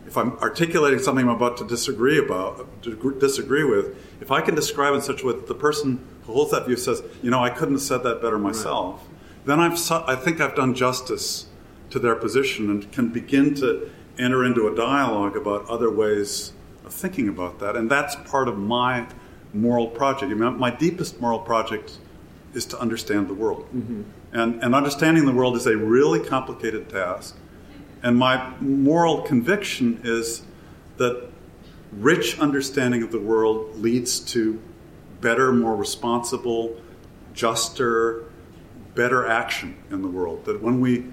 [0.10, 4.56] if I'm articulating something I'm about to disagree about, to disagree with, if I can
[4.56, 7.44] describe in such a way that the person who holds that view says, you know,
[7.44, 9.46] I couldn't have said that better myself, right.
[9.46, 11.46] then I've, I think I've done justice
[11.92, 16.92] to their position and can begin to enter into a dialogue about other ways of
[16.92, 17.76] thinking about that.
[17.76, 19.06] And that's part of my
[19.54, 20.32] moral project.
[20.32, 22.00] I mean, my deepest moral project
[22.56, 23.68] is to understand the world.
[23.76, 24.02] Mm-hmm.
[24.32, 27.38] And, and understanding the world is a really complicated task.
[28.02, 30.44] And my moral conviction is
[30.98, 31.30] that
[31.92, 34.62] rich understanding of the world leads to
[35.22, 36.80] better, more responsible,
[37.34, 38.26] juster,
[38.96, 40.46] better action in the world.
[40.46, 41.06] That when we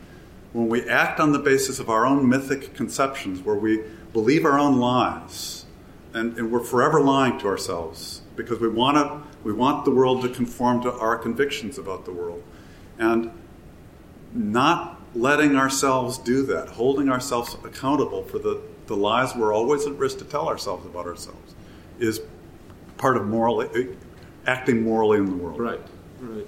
[0.52, 3.82] when we act on the basis of our own mythic conceptions, where we
[4.14, 5.66] believe our own lies,
[6.14, 10.22] and, and we're forever lying to ourselves because we want to we want the world
[10.22, 12.42] to conform to our convictions about the world.
[12.98, 13.30] And
[14.32, 19.94] not letting ourselves do that, holding ourselves accountable for the, the lies we're always at
[19.94, 21.54] risk to tell ourselves about ourselves,
[21.98, 22.20] is
[22.98, 23.66] part of moral,
[24.46, 25.58] acting morally in the world.
[25.58, 25.80] Right,
[26.20, 26.46] right.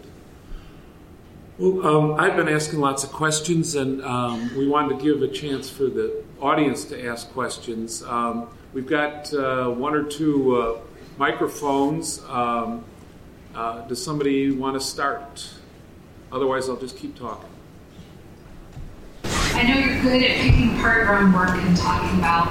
[1.59, 5.29] Well, um, I've been asking lots of questions, and um, we wanted to give a
[5.29, 8.03] chance for the audience to ask questions.
[8.05, 10.81] Um, we've got uh, one or two uh,
[11.17, 12.23] microphones.
[12.29, 12.85] Um,
[13.55, 15.51] uh, does somebody want to start?
[16.31, 17.48] Otherwise, I'll just keep talking.
[19.59, 22.47] I know you're good at picking apart your own work and talking about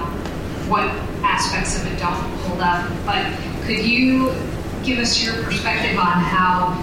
[0.67, 0.83] what
[1.23, 3.25] aspects of it don't hold up, but
[3.65, 4.33] could you
[4.83, 6.75] give us your perspective on how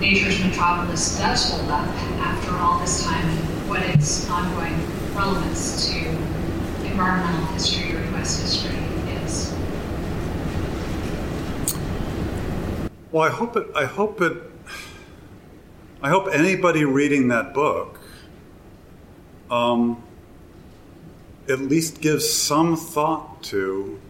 [0.00, 1.86] Nature's Metropolis does hold up
[2.24, 4.80] after all this time and what its ongoing
[5.14, 6.08] relevance to
[6.86, 8.40] environmental history or U.S.
[8.40, 8.78] history
[9.22, 9.52] is?
[13.12, 13.66] Well, I hope it.
[13.74, 14.38] I hope it.
[16.00, 18.00] I hope anybody reading that book
[19.50, 20.02] um,
[21.48, 24.00] at least gives some thought to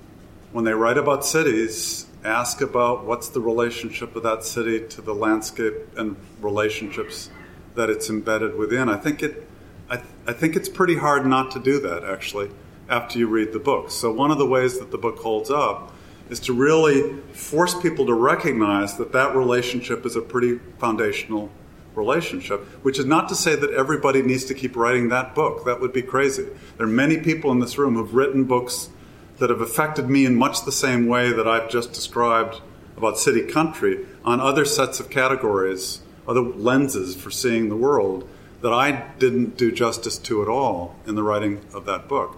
[0.53, 5.15] when they write about cities, ask about what's the relationship of that city to the
[5.15, 7.31] landscape and relationships
[7.75, 8.89] that it's embedded within.
[8.89, 9.47] I think it,
[9.91, 12.51] I, I think it's pretty hard not to do that actually
[12.89, 13.91] after you read the book.
[13.91, 15.93] So one of the ways that the book holds up
[16.31, 21.51] is to really force people to recognize that that relationship is a pretty foundational
[21.97, 25.65] relationship, which is not to say that everybody needs to keep writing that book.
[25.65, 26.47] That would be crazy.
[26.77, 28.91] There are many people in this room who've written books
[29.39, 32.61] that have affected me in much the same way that I've just described
[32.97, 38.29] about city country on other sets of categories, other lenses for seeing the world
[38.63, 42.37] that I didn't do justice to at all in the writing of that book.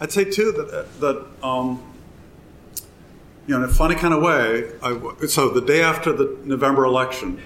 [0.00, 1.82] I'd say too that that um,
[3.46, 4.70] you know, in a funny kind of way.
[4.82, 7.40] I, so the day after the November election,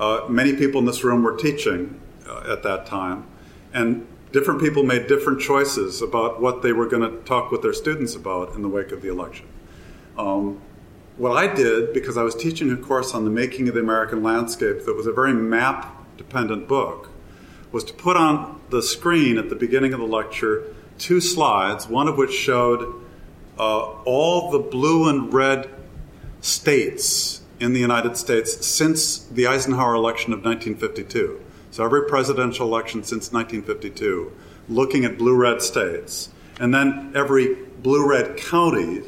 [0.00, 3.26] uh, many people in this room were teaching uh, at that time,
[3.74, 7.74] and different people made different choices about what they were going to talk with their
[7.74, 9.46] students about in the wake of the election.
[10.16, 10.60] Um,
[11.18, 14.22] what I did, because I was teaching a course on the making of the American
[14.22, 17.10] landscape that was a very map dependent book,
[17.70, 20.64] was to put on the screen at the beginning of the lecture
[20.96, 23.04] two slides, one of which showed
[23.58, 25.68] uh, all the blue and red
[26.40, 31.40] states in the United States since the Eisenhower election of 1952.
[31.70, 34.32] So every presidential election since 1952,
[34.68, 36.30] looking at blue red states.
[36.58, 39.02] And then every blue red county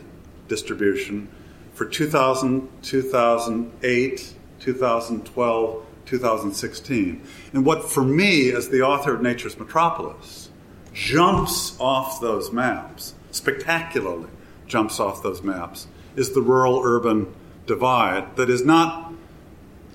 [0.48, 1.28] distribution
[1.74, 7.22] for 2000, 2008, 2012, 2016.
[7.52, 10.50] And what for me, as the author of Nature's Metropolis,
[10.92, 14.28] jumps off those maps, spectacularly
[14.66, 15.86] jumps off those maps,
[16.16, 17.34] is the rural urban
[17.72, 19.12] divide that is not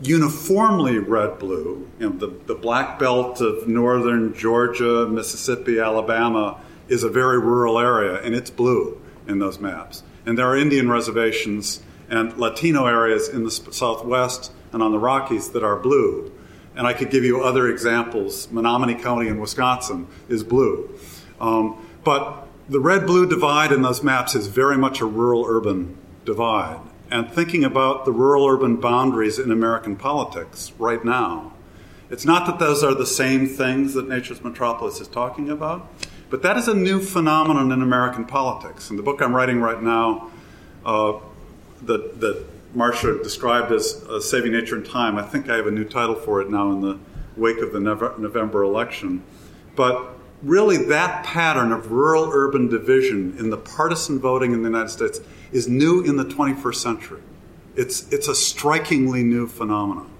[0.02, 1.88] uniformly red blue.
[2.00, 7.78] You know, the, the black belt of northern Georgia, Mississippi, Alabama is a very rural
[7.78, 10.04] area, and it's blue in those maps.
[10.26, 15.50] And there are Indian reservations and Latino areas in the southwest and on the Rockies
[15.52, 16.32] that are blue.
[16.76, 18.52] And I could give you other examples.
[18.52, 20.90] Menominee County in Wisconsin is blue.
[21.40, 25.98] Um, but the red blue divide in those maps is very much a rural urban
[26.26, 31.54] divide and thinking about the rural urban boundaries in American politics right now.
[32.10, 35.90] It's not that those are the same things that Nature's Metropolis is talking about,
[36.30, 38.90] but that is a new phenomenon in American politics.
[38.90, 40.32] And the book I'm writing right now,
[40.86, 41.14] uh,
[41.84, 45.72] that, that Marcia described as uh, Saving Nature and Time, I think I have a
[45.72, 46.98] new title for it now in the
[47.36, 49.24] wake of the November election.
[49.76, 50.10] But
[50.42, 55.20] really, that pattern of rural urban division in the partisan voting in the United States
[55.52, 57.22] is new in the 21st century.
[57.76, 60.12] It's, it's a strikingly new phenomenon.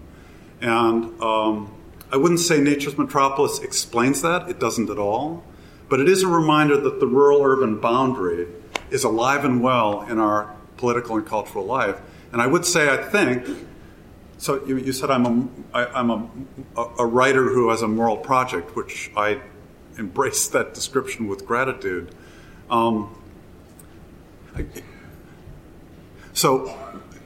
[0.62, 1.74] And um,
[2.12, 5.44] I wouldn't say Nature's Metropolis explains that, it doesn't at all.
[5.90, 8.48] But it is a reminder that the rural urban boundary
[8.90, 12.00] is alive and well in our political and cultural life.
[12.32, 13.46] And I would say, I think,
[14.38, 15.26] so you, you said I'm,
[15.74, 16.30] a, I, I'm a,
[17.00, 19.40] a writer who has a moral project, which I
[19.98, 22.14] embrace that description with gratitude.
[22.70, 23.16] Um,
[26.38, 26.68] so,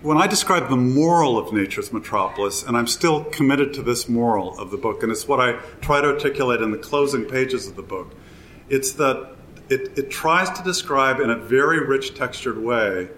[0.01, 4.57] when I describe the moral of Nature's Metropolis, and I'm still committed to this moral
[4.57, 7.75] of the book, and it's what I try to articulate in the closing pages of
[7.75, 8.15] the book,
[8.69, 9.35] it's that
[9.67, 13.09] it, it tries to describe in a very rich, textured way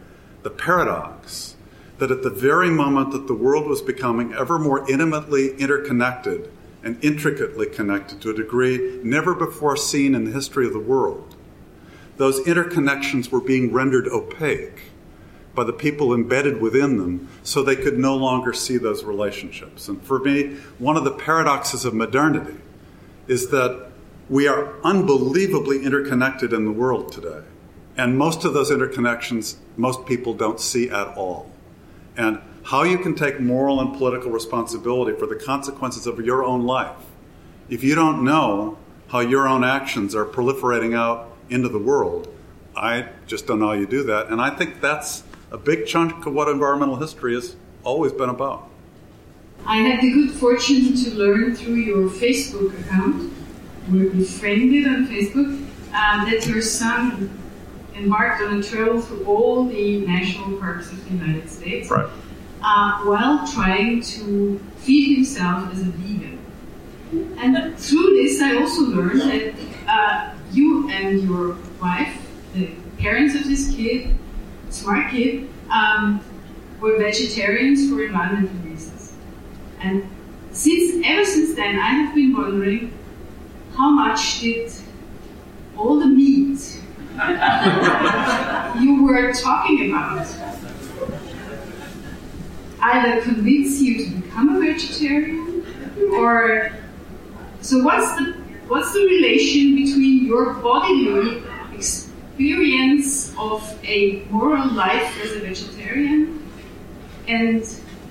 [0.42, 1.58] the paradox
[2.00, 6.52] that at the very moment that the world was becoming ever more intimately interconnected
[6.84, 11.36] and intricately connected to a degree never before seen in the history of the world,
[12.18, 14.86] those interconnections were being rendered opaque
[15.56, 19.88] by the people embedded within them so they could no longer see those relationships.
[19.88, 22.56] And for me, one of the paradoxes of modernity
[23.28, 23.92] is that
[24.30, 27.44] we are unbelievably interconnected in the world today.
[27.96, 31.52] And most of those interconnections, most people don't see at all.
[32.18, 36.64] And how you can take moral and political responsibility for the consequences of your own
[36.64, 36.96] life
[37.70, 38.78] if you don't know
[39.10, 42.34] how your own actions are proliferating out into the world.
[42.76, 44.30] I just don't know how you do that.
[44.30, 48.70] And I think that's a big chunk of what environmental history has always been about.
[49.66, 53.32] I had the good fortune to learn through your Facebook account,
[53.90, 57.40] we're befriended on Facebook, uh, that your son
[57.96, 61.90] embarked on a trail through all the national parks of the United States.
[61.90, 62.10] Right.
[62.62, 66.40] Uh, while trying to feed himself as a vegan.
[67.38, 69.54] And through this, I also learned that
[69.88, 72.18] uh, you and your wife,
[72.54, 74.16] the parents of this kid,
[74.70, 76.24] smart kid, um,
[76.80, 79.14] were vegetarians for environmental reasons.
[79.80, 80.08] And
[80.52, 82.94] since ever since then, I have been wondering
[83.76, 84.72] how much did
[85.78, 86.82] all the meat
[88.82, 90.28] you were talking about
[92.82, 95.66] either convince you to become a vegetarian
[96.14, 96.74] or
[97.62, 98.34] so what's the
[98.68, 101.42] what's the relation between your bodily
[102.34, 106.44] experience of a moral life as a vegetarian
[107.28, 107.62] and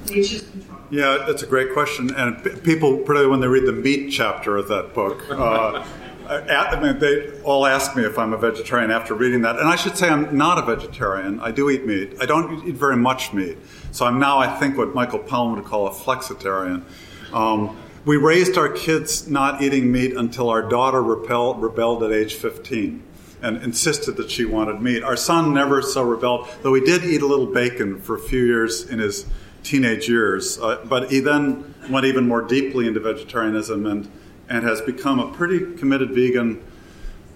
[0.09, 0.79] nature's control?
[0.91, 2.15] Yeah, that's a great question.
[2.15, 5.85] And people, particularly when they read the meat chapter of that book, uh,
[6.29, 9.59] I mean, they all ask me if I'm a vegetarian after reading that.
[9.59, 11.41] And I should say I'm not a vegetarian.
[11.41, 12.15] I do eat meat.
[12.21, 13.59] I don't eat very much meat.
[13.91, 16.85] So I'm now, I think, what Michael Pollan would call a flexitarian.
[17.33, 22.35] Um, we raised our kids not eating meat until our daughter rebelled, rebelled at age
[22.35, 23.03] 15
[23.43, 25.03] and insisted that she wanted meat.
[25.03, 28.45] Our son never so rebelled, though he did eat a little bacon for a few
[28.45, 29.27] years in his
[29.63, 30.59] teenage years.
[30.59, 34.11] Uh, but he then went even more deeply into vegetarianism and
[34.49, 36.63] and has become a pretty committed vegan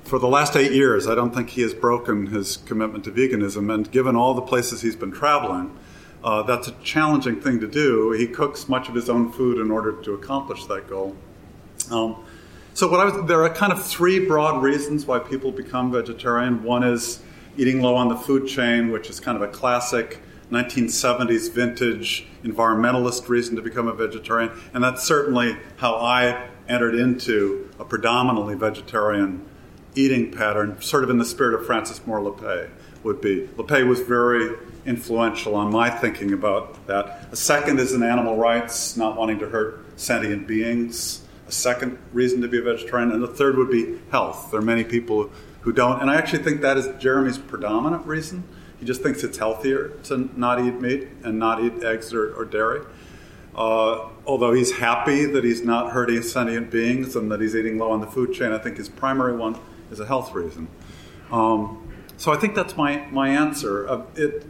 [0.05, 1.07] for the last eight years.
[1.09, 3.73] I don't think he has broken his commitment to veganism.
[3.73, 5.77] And given all the places he's been traveling,
[6.23, 8.13] uh, that's a challenging thing to do.
[8.13, 11.17] He cooks much of his own food in order to accomplish that goal.
[11.91, 12.25] Um,
[12.77, 16.63] so, what I was, there are kind of three broad reasons why people become vegetarian.
[16.63, 17.23] One is
[17.57, 20.21] eating low on the food chain, which is kind of a classic
[20.51, 27.67] 1970s vintage environmentalist reason to become a vegetarian, and that's certainly how I entered into
[27.79, 29.47] a predominantly vegetarian
[29.95, 32.69] eating pattern, sort of in the spirit of Frances Moore Lappé
[33.03, 33.49] would be.
[33.57, 34.55] Lappé was very
[34.85, 37.27] influential on my thinking about that.
[37.33, 41.23] A second is in animal rights, not wanting to hurt sentient beings.
[41.47, 44.51] A second reason to be a vegetarian, and the third would be health.
[44.51, 45.31] There are many people
[45.61, 48.45] who don't, and I actually think that is Jeremy's predominant reason.
[48.79, 52.45] He just thinks it's healthier to not eat meat and not eat eggs or, or
[52.45, 52.83] dairy.
[53.55, 57.91] Uh, although he's happy that he's not hurting sentient beings and that he's eating low
[57.91, 59.59] on the food chain, I think his primary one
[59.91, 60.69] is a health reason.
[61.33, 63.89] Um, so I think that's my, my answer.
[63.89, 64.47] Uh, it,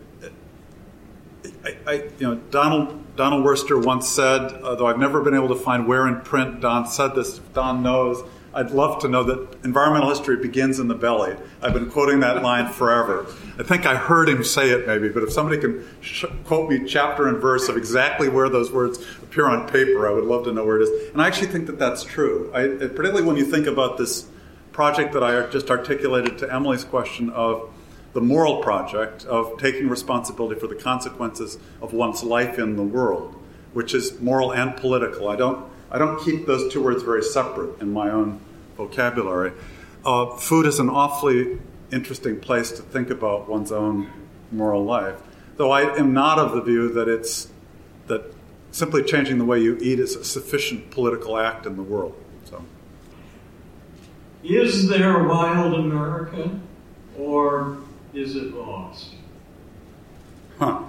[1.64, 5.54] I, I, you know, Donald Donald Worster once said, though I've never been able to
[5.54, 7.38] find where in print Don said this.
[7.54, 8.22] Don knows,
[8.52, 11.36] I'd love to know that environmental history begins in the belly.
[11.60, 13.26] I've been quoting that line forever.
[13.58, 16.86] I think I heard him say it maybe, but if somebody can sh- quote me
[16.86, 20.52] chapter and verse of exactly where those words appear on paper, I would love to
[20.52, 21.12] know where it is.
[21.12, 22.50] And I actually think that that's true.
[22.54, 24.26] I, particularly when you think about this
[24.72, 27.70] project that I just articulated to Emily's question of
[28.16, 33.36] the moral project of taking responsibility for the consequences of one's life in the world,
[33.74, 35.28] which is moral and political.
[35.28, 38.40] I don't I don't keep those two words very separate in my own
[38.74, 39.52] vocabulary.
[40.02, 41.58] Uh, food is an awfully
[41.92, 44.10] interesting place to think about one's own
[44.50, 45.20] moral life.
[45.58, 47.50] Though I am not of the view that it's
[48.06, 48.22] that
[48.70, 52.16] simply changing the way you eat is a sufficient political act in the world.
[52.46, 52.64] So,
[54.42, 56.58] is there wild America,
[57.18, 57.76] or
[58.16, 59.10] is it lost?
[60.58, 60.82] Huh.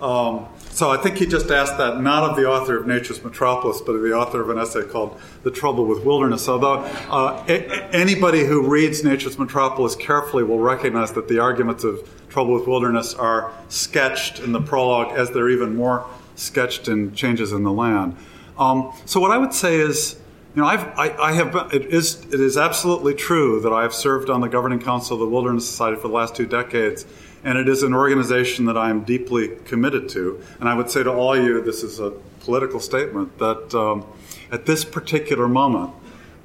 [0.00, 3.80] Um, so I think he just asked that not of the author of Nature's Metropolis,
[3.80, 6.48] but of the author of an essay called The Trouble with Wilderness.
[6.48, 12.08] Although uh, a- anybody who reads Nature's Metropolis carefully will recognize that the arguments of
[12.28, 16.06] Trouble with Wilderness are sketched in the prologue as they're even more
[16.36, 18.16] sketched in Changes in the Land.
[18.56, 20.16] Um, so what I would say is,
[20.54, 23.94] you know, I've, I, I have it is it is absolutely true that I have
[23.94, 27.04] served on the governing council of the Wilderness Society for the last two decades
[27.44, 30.42] and it is an organization that I am deeply committed to.
[30.60, 34.04] And I would say to all of you, this is a political statement, that um,
[34.50, 35.92] at this particular moment,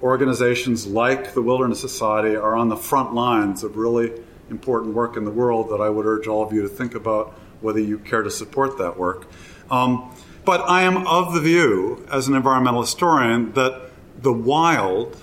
[0.01, 4.11] organizations like the Wilderness Society are on the front lines of really
[4.49, 7.33] important work in the world that I would urge all of you to think about
[7.61, 9.27] whether you care to support that work.
[9.71, 10.13] Um,
[10.45, 13.89] but I am of the view, as an environmental historian, that
[14.23, 15.17] the wild,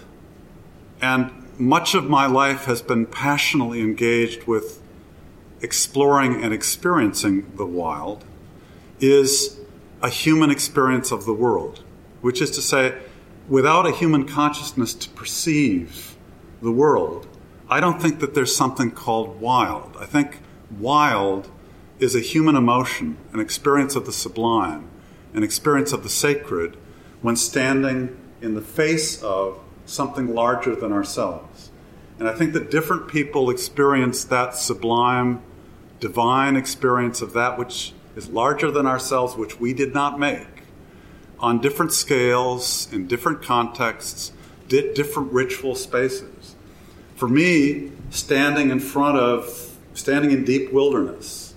[1.00, 4.82] and much of my life has been passionately engaged with
[5.62, 8.24] exploring and experiencing the wild
[9.00, 9.58] is
[10.02, 11.82] a human experience of the world,
[12.20, 12.94] which is to say,
[13.48, 16.14] without a human consciousness to perceive
[16.60, 17.26] the world,
[17.70, 19.96] I don't think that there's something called wild.
[19.98, 20.40] I think
[20.78, 21.50] wild
[21.98, 24.90] is a human emotion, an experience of the sublime,
[25.32, 26.76] an experience of the sacred
[27.22, 31.70] when standing in the face of something larger than ourselves.
[32.18, 35.42] And I think that different people experience that sublime
[36.00, 40.62] divine experience of that which is larger than ourselves, which we did not make,
[41.38, 44.32] on different scales, in different contexts,
[44.68, 46.56] different ritual spaces.
[47.16, 51.49] For me, standing in front of, standing in deep wilderness,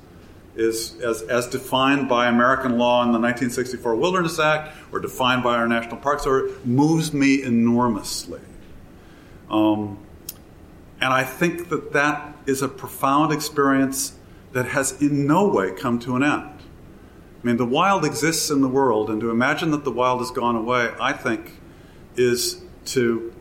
[0.56, 5.56] is as, as defined by American law in the 1964 Wilderness Act or defined by
[5.56, 8.42] our national parks, or moves me enormously.
[9.50, 9.98] Um,
[11.02, 14.14] and I think that that is a profound experience
[14.52, 16.50] that has in no way come to an end.
[17.44, 20.32] I mean, the wild exists in the world, and to imagine that the wild has
[20.32, 21.60] gone away, I think,
[22.16, 23.34] is to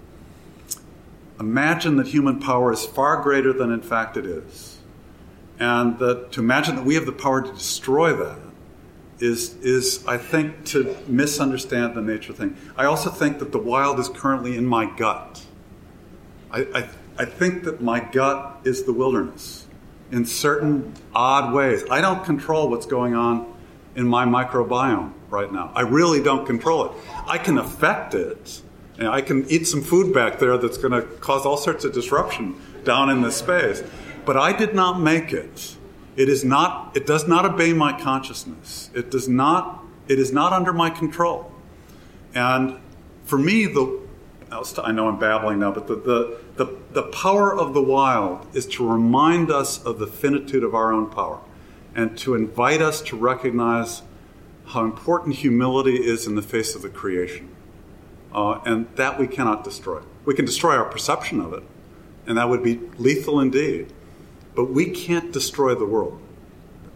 [1.38, 4.71] imagine that human power is far greater than in fact it is.
[5.58, 8.38] And that to imagine that we have the power to destroy that
[9.18, 12.56] is, is I think, to misunderstand the nature thing.
[12.76, 15.44] I also think that the wild is currently in my gut.
[16.50, 16.88] I, I,
[17.18, 19.66] I think that my gut is the wilderness
[20.10, 21.84] in certain odd ways.
[21.90, 23.54] I don't control what's going on
[23.94, 25.72] in my microbiome right now.
[25.74, 26.92] I really don't control it.
[27.26, 28.62] I can affect it
[28.98, 31.92] and I can eat some food back there that's going to cause all sorts of
[31.92, 33.82] disruption down in this space.
[34.24, 35.76] But I did not make it.
[36.16, 36.96] It is not.
[36.96, 38.90] It does not obey my consciousness.
[38.94, 39.84] It does not.
[40.08, 41.50] It is not under my control.
[42.34, 42.78] And
[43.24, 44.02] for me, the
[44.82, 48.66] I know I'm babbling now, but the, the, the, the power of the wild is
[48.66, 51.40] to remind us of the finitude of our own power
[51.94, 54.02] and to invite us to recognize
[54.66, 57.48] how important humility is in the face of the creation
[58.34, 60.02] uh, and that we cannot destroy.
[60.24, 61.62] We can destroy our perception of it,
[62.26, 63.92] and that would be lethal indeed.
[64.54, 66.20] But we can't destroy the world.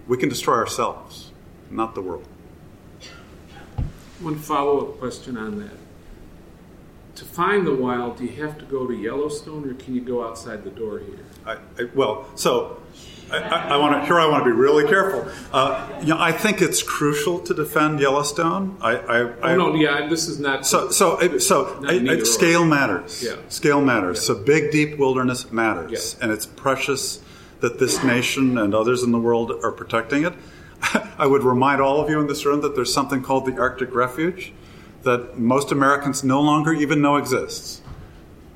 [0.07, 1.33] We can destroy ourselves,
[1.71, 2.27] not the world.
[4.21, 5.77] One follow up question on that.
[7.17, 10.27] To find the wild, do you have to go to Yellowstone or can you go
[10.27, 11.19] outside the door here?
[11.47, 12.83] I, I, well, so
[13.31, 14.21] I, I want to here.
[14.21, 15.27] I want to be really careful.
[15.53, 18.77] Uh, you know, I think it's crucial to defend Yellowstone.
[18.81, 20.67] I, I, oh no, yeah, this is not.
[20.67, 21.83] So, so, so
[22.25, 23.23] scale matters.
[23.23, 24.19] Yeah, scale matters.
[24.19, 24.35] Yeah.
[24.35, 26.25] So, big, deep wilderness matters, yeah.
[26.25, 27.23] and it's precious
[27.61, 30.35] that this nation and others in the world are protecting it.
[31.19, 33.95] I would remind all of you in this room that there's something called the Arctic
[33.95, 34.53] Refuge
[35.03, 37.81] that most Americans no longer even know exists.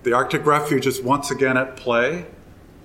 [0.02, 2.26] The Arctic Refuge is once again at play,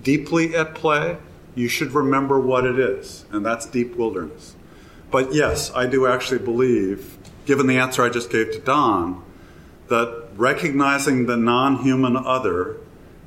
[0.04, 1.18] deeply at play
[1.56, 4.56] you should remember what it is, and that's deep wilderness.
[5.10, 9.24] But yes, I do actually believe, given the answer I just gave to Don,
[9.88, 12.78] that recognizing the non human other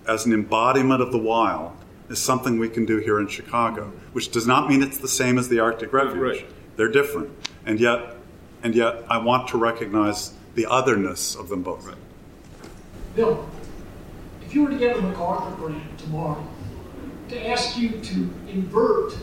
[0.07, 1.73] as an embodiment of the wild
[2.09, 5.39] is something we can do here in Chicago, which does not mean it's the same
[5.39, 6.17] as the Arctic Refuge.
[6.17, 6.47] Right.
[6.77, 7.31] They're different.
[7.67, 8.17] And yet,
[8.63, 11.87] and yet, I want to recognize the otherness of them both.
[11.87, 11.97] Right.
[13.15, 13.49] Bill,
[14.43, 16.47] if you were to get a MacArthur grant tomorrow,
[17.29, 19.15] to ask you to invert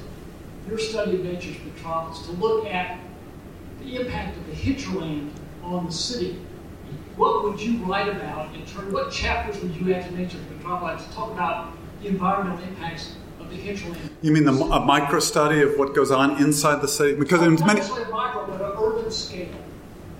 [0.69, 2.99] your study of nature's metropolis to look at
[3.79, 5.31] the impact of the hinterland
[5.63, 6.39] on the city.
[7.15, 8.93] What would you write about in terms?
[8.93, 13.49] What chapters would you add to nature's metropolis to talk about the environmental impacts of
[13.49, 14.09] the hinterland?
[14.21, 17.15] You mean the, a micro study of what goes on inside the city?
[17.15, 19.49] Because not, in not many necessarily a micro, but an urban scale,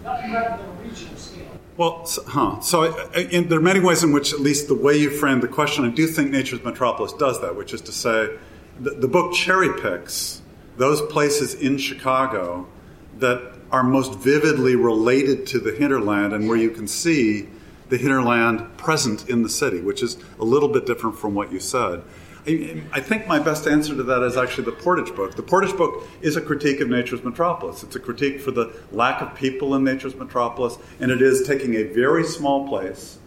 [0.04, 1.46] not rather than a regional scale.
[1.78, 2.60] Well, so, huh.
[2.62, 5.10] So uh, uh, in, there are many ways in which, at least the way you
[5.10, 8.38] framed the question, I do think Nature's Metropolis does that, which is to say,
[8.80, 10.42] the, the book cherry picks
[10.78, 12.68] those places in Chicago
[13.20, 17.48] that are most vividly related to the hinterland and where you can see
[17.90, 21.60] the hinterland present in the city, which is a little bit different from what you
[21.60, 22.04] said.
[22.48, 25.36] I think my best answer to that is actually the Portage book.
[25.36, 27.82] The Portage book is a critique of nature's metropolis.
[27.82, 31.74] It's a critique for the lack of people in nature's metropolis, and it is taking
[31.74, 33.18] a very small place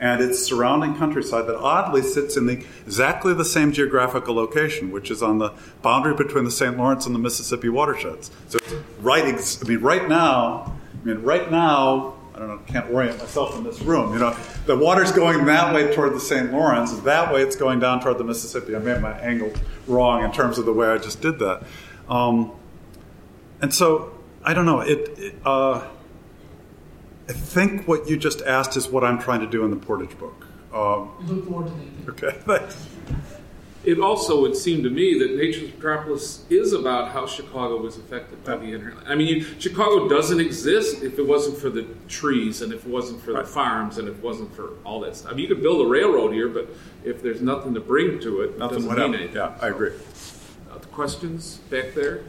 [0.00, 5.10] and its surrounding countryside that oddly sits in the, exactly the same geographical location, which
[5.10, 5.52] is on the
[5.82, 6.76] boundary between the St.
[6.76, 8.30] Lawrence and the Mississippi watersheds.
[8.48, 12.90] So it's right, I mean, right now, I mean, right now, I don't know, can't
[12.90, 14.12] orient myself in this room.
[14.12, 16.52] You know, the water's going that way toward the St.
[16.52, 18.74] Lawrence, that way it's going down toward the Mississippi.
[18.74, 19.52] I made my angle
[19.86, 21.62] wrong in terms of the way I just did that.
[22.08, 22.52] Um,
[23.60, 24.80] and so, I don't know.
[24.80, 25.18] It.
[25.18, 25.86] it uh,
[27.26, 30.18] I think what you just asked is what I'm trying to do in the Portage
[30.18, 30.46] book.
[30.74, 32.24] Um, look forward to that.
[32.24, 32.86] Okay, thanks
[33.84, 38.42] it also would seem to me that Nature's Metropolis is about how Chicago was affected
[38.42, 39.06] by the hinterland.
[39.06, 42.90] I mean, you, Chicago doesn't exist if it wasn't for the trees and if it
[42.90, 43.44] wasn't for right.
[43.44, 45.32] the farms and if it wasn't for all that stuff.
[45.32, 46.68] I mean, you could build a railroad here, but
[47.04, 49.36] if there's nothing to bring to it, nothing it doesn't mean anything.
[49.36, 49.92] Yeah, I agree.
[50.70, 52.22] Uh, the questions back there?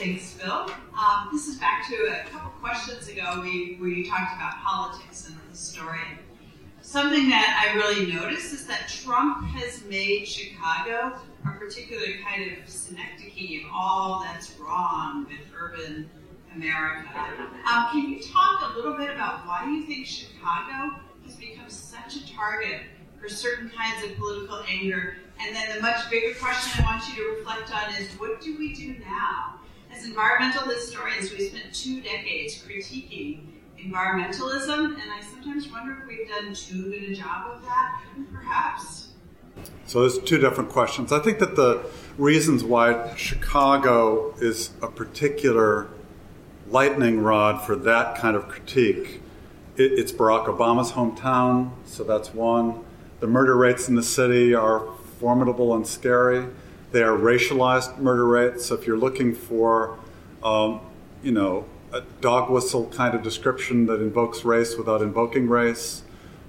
[0.00, 0.70] Thanks, Bill.
[0.98, 3.40] Um, this is back to a couple questions ago.
[3.42, 6.18] We, we talked about politics and the historian
[6.90, 12.68] something that I really noticed is that Trump has made Chicago a particular kind of
[12.68, 16.10] synecdoche of all that's wrong with urban
[16.52, 17.08] America.
[17.72, 22.16] Um, can you talk a little bit about why you think Chicago has become such
[22.16, 22.80] a target
[23.20, 27.14] for certain kinds of political anger And then the much bigger question I want you
[27.14, 29.60] to reflect on is what do we do now?
[29.92, 33.46] As environmental historians, we spent two decades critiquing
[33.84, 38.00] environmentalism, and I sometimes wonder if we've done too good a job of that,
[38.32, 39.08] perhaps.
[39.86, 41.12] So there's two different questions.
[41.12, 41.84] I think that the
[42.16, 45.88] reasons why Chicago is a particular
[46.68, 49.20] lightning rod for that kind of critique.
[49.76, 52.84] It, it's Barack Obama's hometown, so that's one.
[53.20, 54.86] The murder rates in the city are
[55.18, 56.46] formidable and scary.
[56.92, 58.66] They are racialized murder rates.
[58.66, 59.98] So if you're looking for,
[60.42, 60.80] um,
[61.22, 66.02] you know, a dog whistle kind of description that invokes race without invoking race,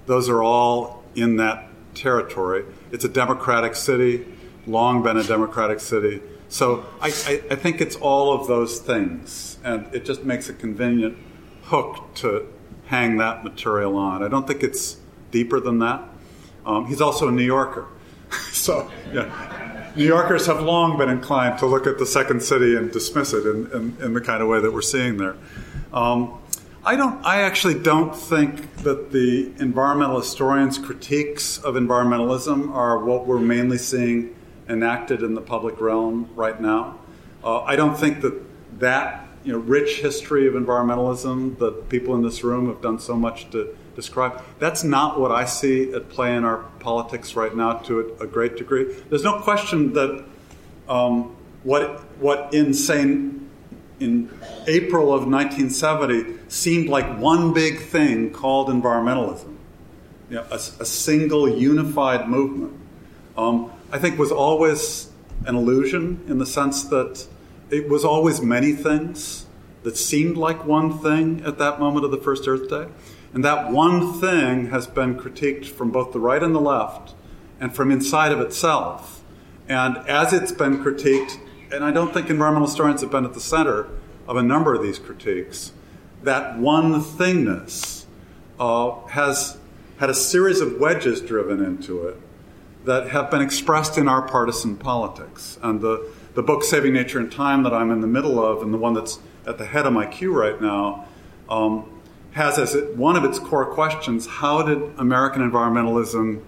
[0.06, 2.64] those are all in that territory.
[2.90, 4.26] It's a democratic city,
[4.66, 6.20] long been a democratic city.
[6.48, 10.52] So I, I, I, think it's all of those things, and it just makes a
[10.52, 11.16] convenient
[11.62, 12.46] hook to
[12.86, 14.22] hang that material on.
[14.22, 14.98] I don't think it's
[15.30, 16.02] deeper than that.
[16.66, 17.86] Um, he's also a New Yorker.
[18.52, 19.71] so, yeah.
[19.94, 23.46] New Yorkers have long been inclined to look at the second city and dismiss it
[23.46, 25.36] in, in, in the kind of way that we're seeing there.
[25.92, 26.38] Um,
[26.84, 27.24] I don't.
[27.24, 33.78] I actually don't think that the environmental historians' critiques of environmentalism are what we're mainly
[33.78, 34.34] seeing
[34.68, 36.98] enacted in the public realm right now.
[37.44, 42.22] Uh, I don't think that that you know rich history of environmentalism that people in
[42.22, 44.42] this room have done so much to describe.
[44.58, 48.56] That's not what I see at play in our politics right now to a, great
[48.56, 48.84] degree.
[49.08, 50.24] There's no question that
[50.88, 53.48] um, what what in saying
[54.00, 54.28] in
[54.66, 59.54] April of 1970 seemed like one big thing called environmentalism,
[60.28, 62.72] you know, a, a, single unified movement.
[63.36, 65.10] Um, I think was always
[65.46, 67.26] an illusion in the sense that
[67.70, 69.46] it was always many things
[69.82, 72.86] that seemed like one thing at that moment of the first Earth Day.
[73.34, 77.14] And that one thing has been critiqued from both the right and the left
[77.58, 79.22] and from inside of itself.
[79.68, 81.38] And as it's been critiqued,
[81.72, 83.88] and I don't think environmental historians have been at the center
[84.28, 85.72] of a number of these critiques,
[86.22, 88.04] that one thingness
[88.60, 89.58] uh, has
[89.98, 92.20] had a series of wedges driven into it
[92.84, 95.58] that have been expressed in our partisan politics.
[95.62, 98.74] And the, the book Saving Nature and Time that I'm in the middle of, and
[98.74, 101.06] the one that's at the head of my queue right now,
[101.48, 101.91] um,
[102.32, 106.42] has as one of its core questions how did American environmentalism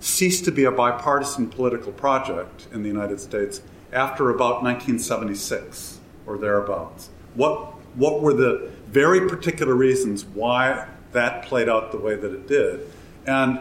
[0.00, 3.60] cease to be a bipartisan political project in the United States
[3.92, 7.10] after about 1976 or thereabouts?
[7.34, 12.46] What, what were the very particular reasons why that played out the way that it
[12.46, 12.88] did?
[13.26, 13.60] And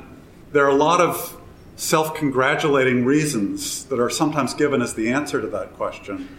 [0.52, 1.42] there are a lot of
[1.76, 6.30] self congratulating reasons that are sometimes given as the answer to that question.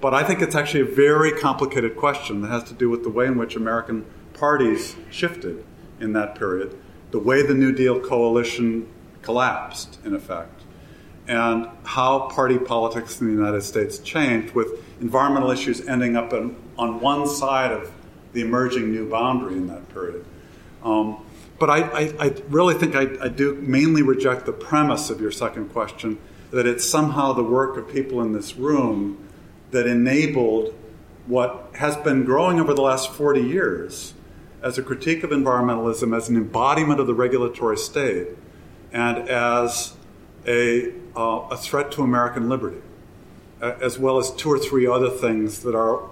[0.00, 3.10] But I think it's actually a very complicated question that has to do with the
[3.10, 4.06] way in which American
[4.40, 5.62] parties shifted
[6.00, 6.74] in that period,
[7.10, 8.88] the way the New Deal coalition
[9.20, 10.62] collapsed, in effect,
[11.28, 16.56] and how party politics in the United States changed, with environmental issues ending up in,
[16.78, 17.92] on one side of
[18.32, 20.24] the emerging new boundary in that period.
[20.82, 21.22] Um,
[21.58, 25.30] but I, I, I really think I, I, do mainly reject the premise of your
[25.30, 26.18] second question
[26.52, 29.18] that it's somehow the work of people in this room
[29.72, 30.74] that enabled
[31.26, 34.14] what has been growing over the last 40 years
[34.62, 38.28] as a critique of environmentalism as an embodiment of the regulatory state
[38.92, 39.94] and as
[40.46, 42.80] a, uh, a threat to American liberty,
[43.60, 46.08] as well as two or three other things that are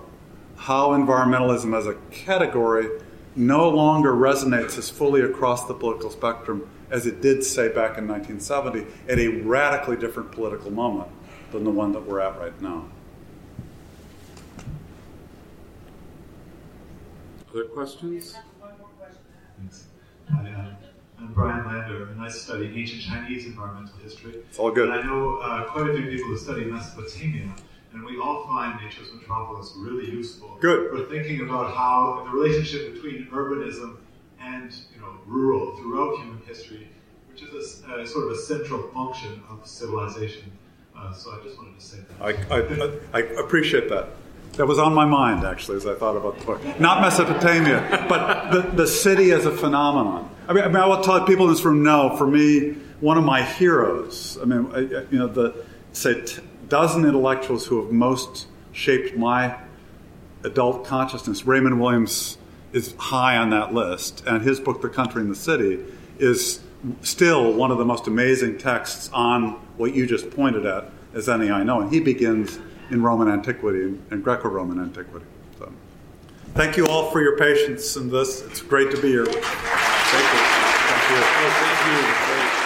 [0.56, 2.88] how environmentalism as a category
[3.36, 8.08] no longer resonates as fully across the political spectrum as it did, say, back in
[8.08, 11.08] 1970, at a radically different political moment
[11.52, 12.84] than the one that we're at right now.
[17.58, 18.36] Other questions?
[20.30, 20.66] Hi, uh,
[21.18, 24.34] I'm Brian Lander, and I study ancient Chinese environmental history.
[24.48, 24.90] It's all good.
[24.90, 27.52] And I know uh, quite a few people who study Mesopotamia
[27.92, 30.90] and we all find Nature's Metropolis really useful Good.
[30.90, 33.96] for thinking about how the relationship between urbanism
[34.40, 36.88] and you know rural throughout human history,
[37.28, 40.52] which is a, sort of a central function of civilization.
[40.96, 42.52] Uh, so I just wanted to say that.
[42.52, 44.10] I, I, I, appreciate that.
[44.58, 46.80] That was on my mind actually as I thought about the book.
[46.80, 50.28] Not Mesopotamia, but the, the city as a phenomenon.
[50.48, 52.16] I mean, I, mean, I will tell people in this room know.
[52.16, 54.36] For me, one of my heroes.
[54.42, 54.68] I mean,
[55.12, 59.56] you know, the say t- dozen intellectuals who have most shaped my
[60.42, 61.46] adult consciousness.
[61.46, 62.36] Raymond Williams
[62.72, 65.84] is high on that list, and his book, The Country and the City,
[66.18, 66.60] is
[67.02, 71.48] still one of the most amazing texts on what you just pointed at as any
[71.48, 71.80] I know.
[71.80, 72.58] And he begins
[72.90, 75.26] in Roman antiquity and, Greco Roman antiquity.
[75.58, 75.70] So,
[76.54, 78.42] thank you all for your patience in this.
[78.42, 79.26] It's great to be here.
[79.26, 79.42] Thank you.
[79.42, 81.16] Thank you.
[81.16, 82.58] Oh, thank you.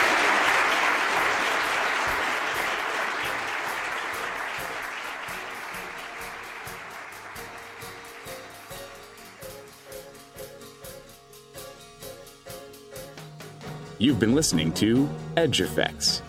[13.99, 16.23] You've been listening to Edge Effects,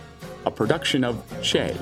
[0.46, 1.76] a production of Che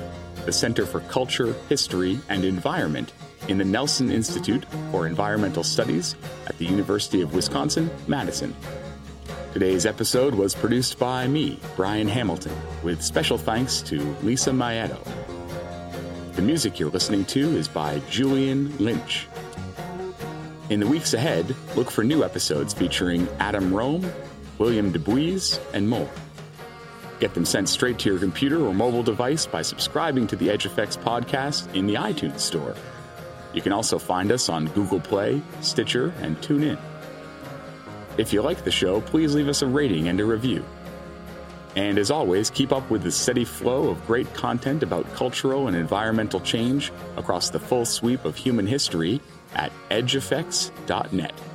[0.45, 3.11] the Center for Culture, History, and Environment
[3.47, 6.15] in the Nelson Institute for Environmental Studies
[6.47, 8.55] at the University of Wisconsin Madison.
[9.53, 14.99] Today's episode was produced by me, Brian Hamilton, with special thanks to Lisa Maeto.
[16.33, 19.27] The music you're listening to is by Julian Lynch.
[20.69, 24.11] In the weeks ahead, look for new episodes featuring Adam Rome,
[24.57, 26.09] William Dubuis, and more.
[27.23, 30.65] Get them sent straight to your computer or mobile device by subscribing to the Edge
[30.65, 32.75] Effects podcast in the iTunes Store.
[33.53, 36.77] You can also find us on Google Play, Stitcher, and TuneIn.
[38.17, 40.65] If you like the show, please leave us a rating and a review.
[41.77, 45.77] And as always, keep up with the steady flow of great content about cultural and
[45.77, 49.21] environmental change across the full sweep of human history
[49.55, 51.52] at edgeeffects.net.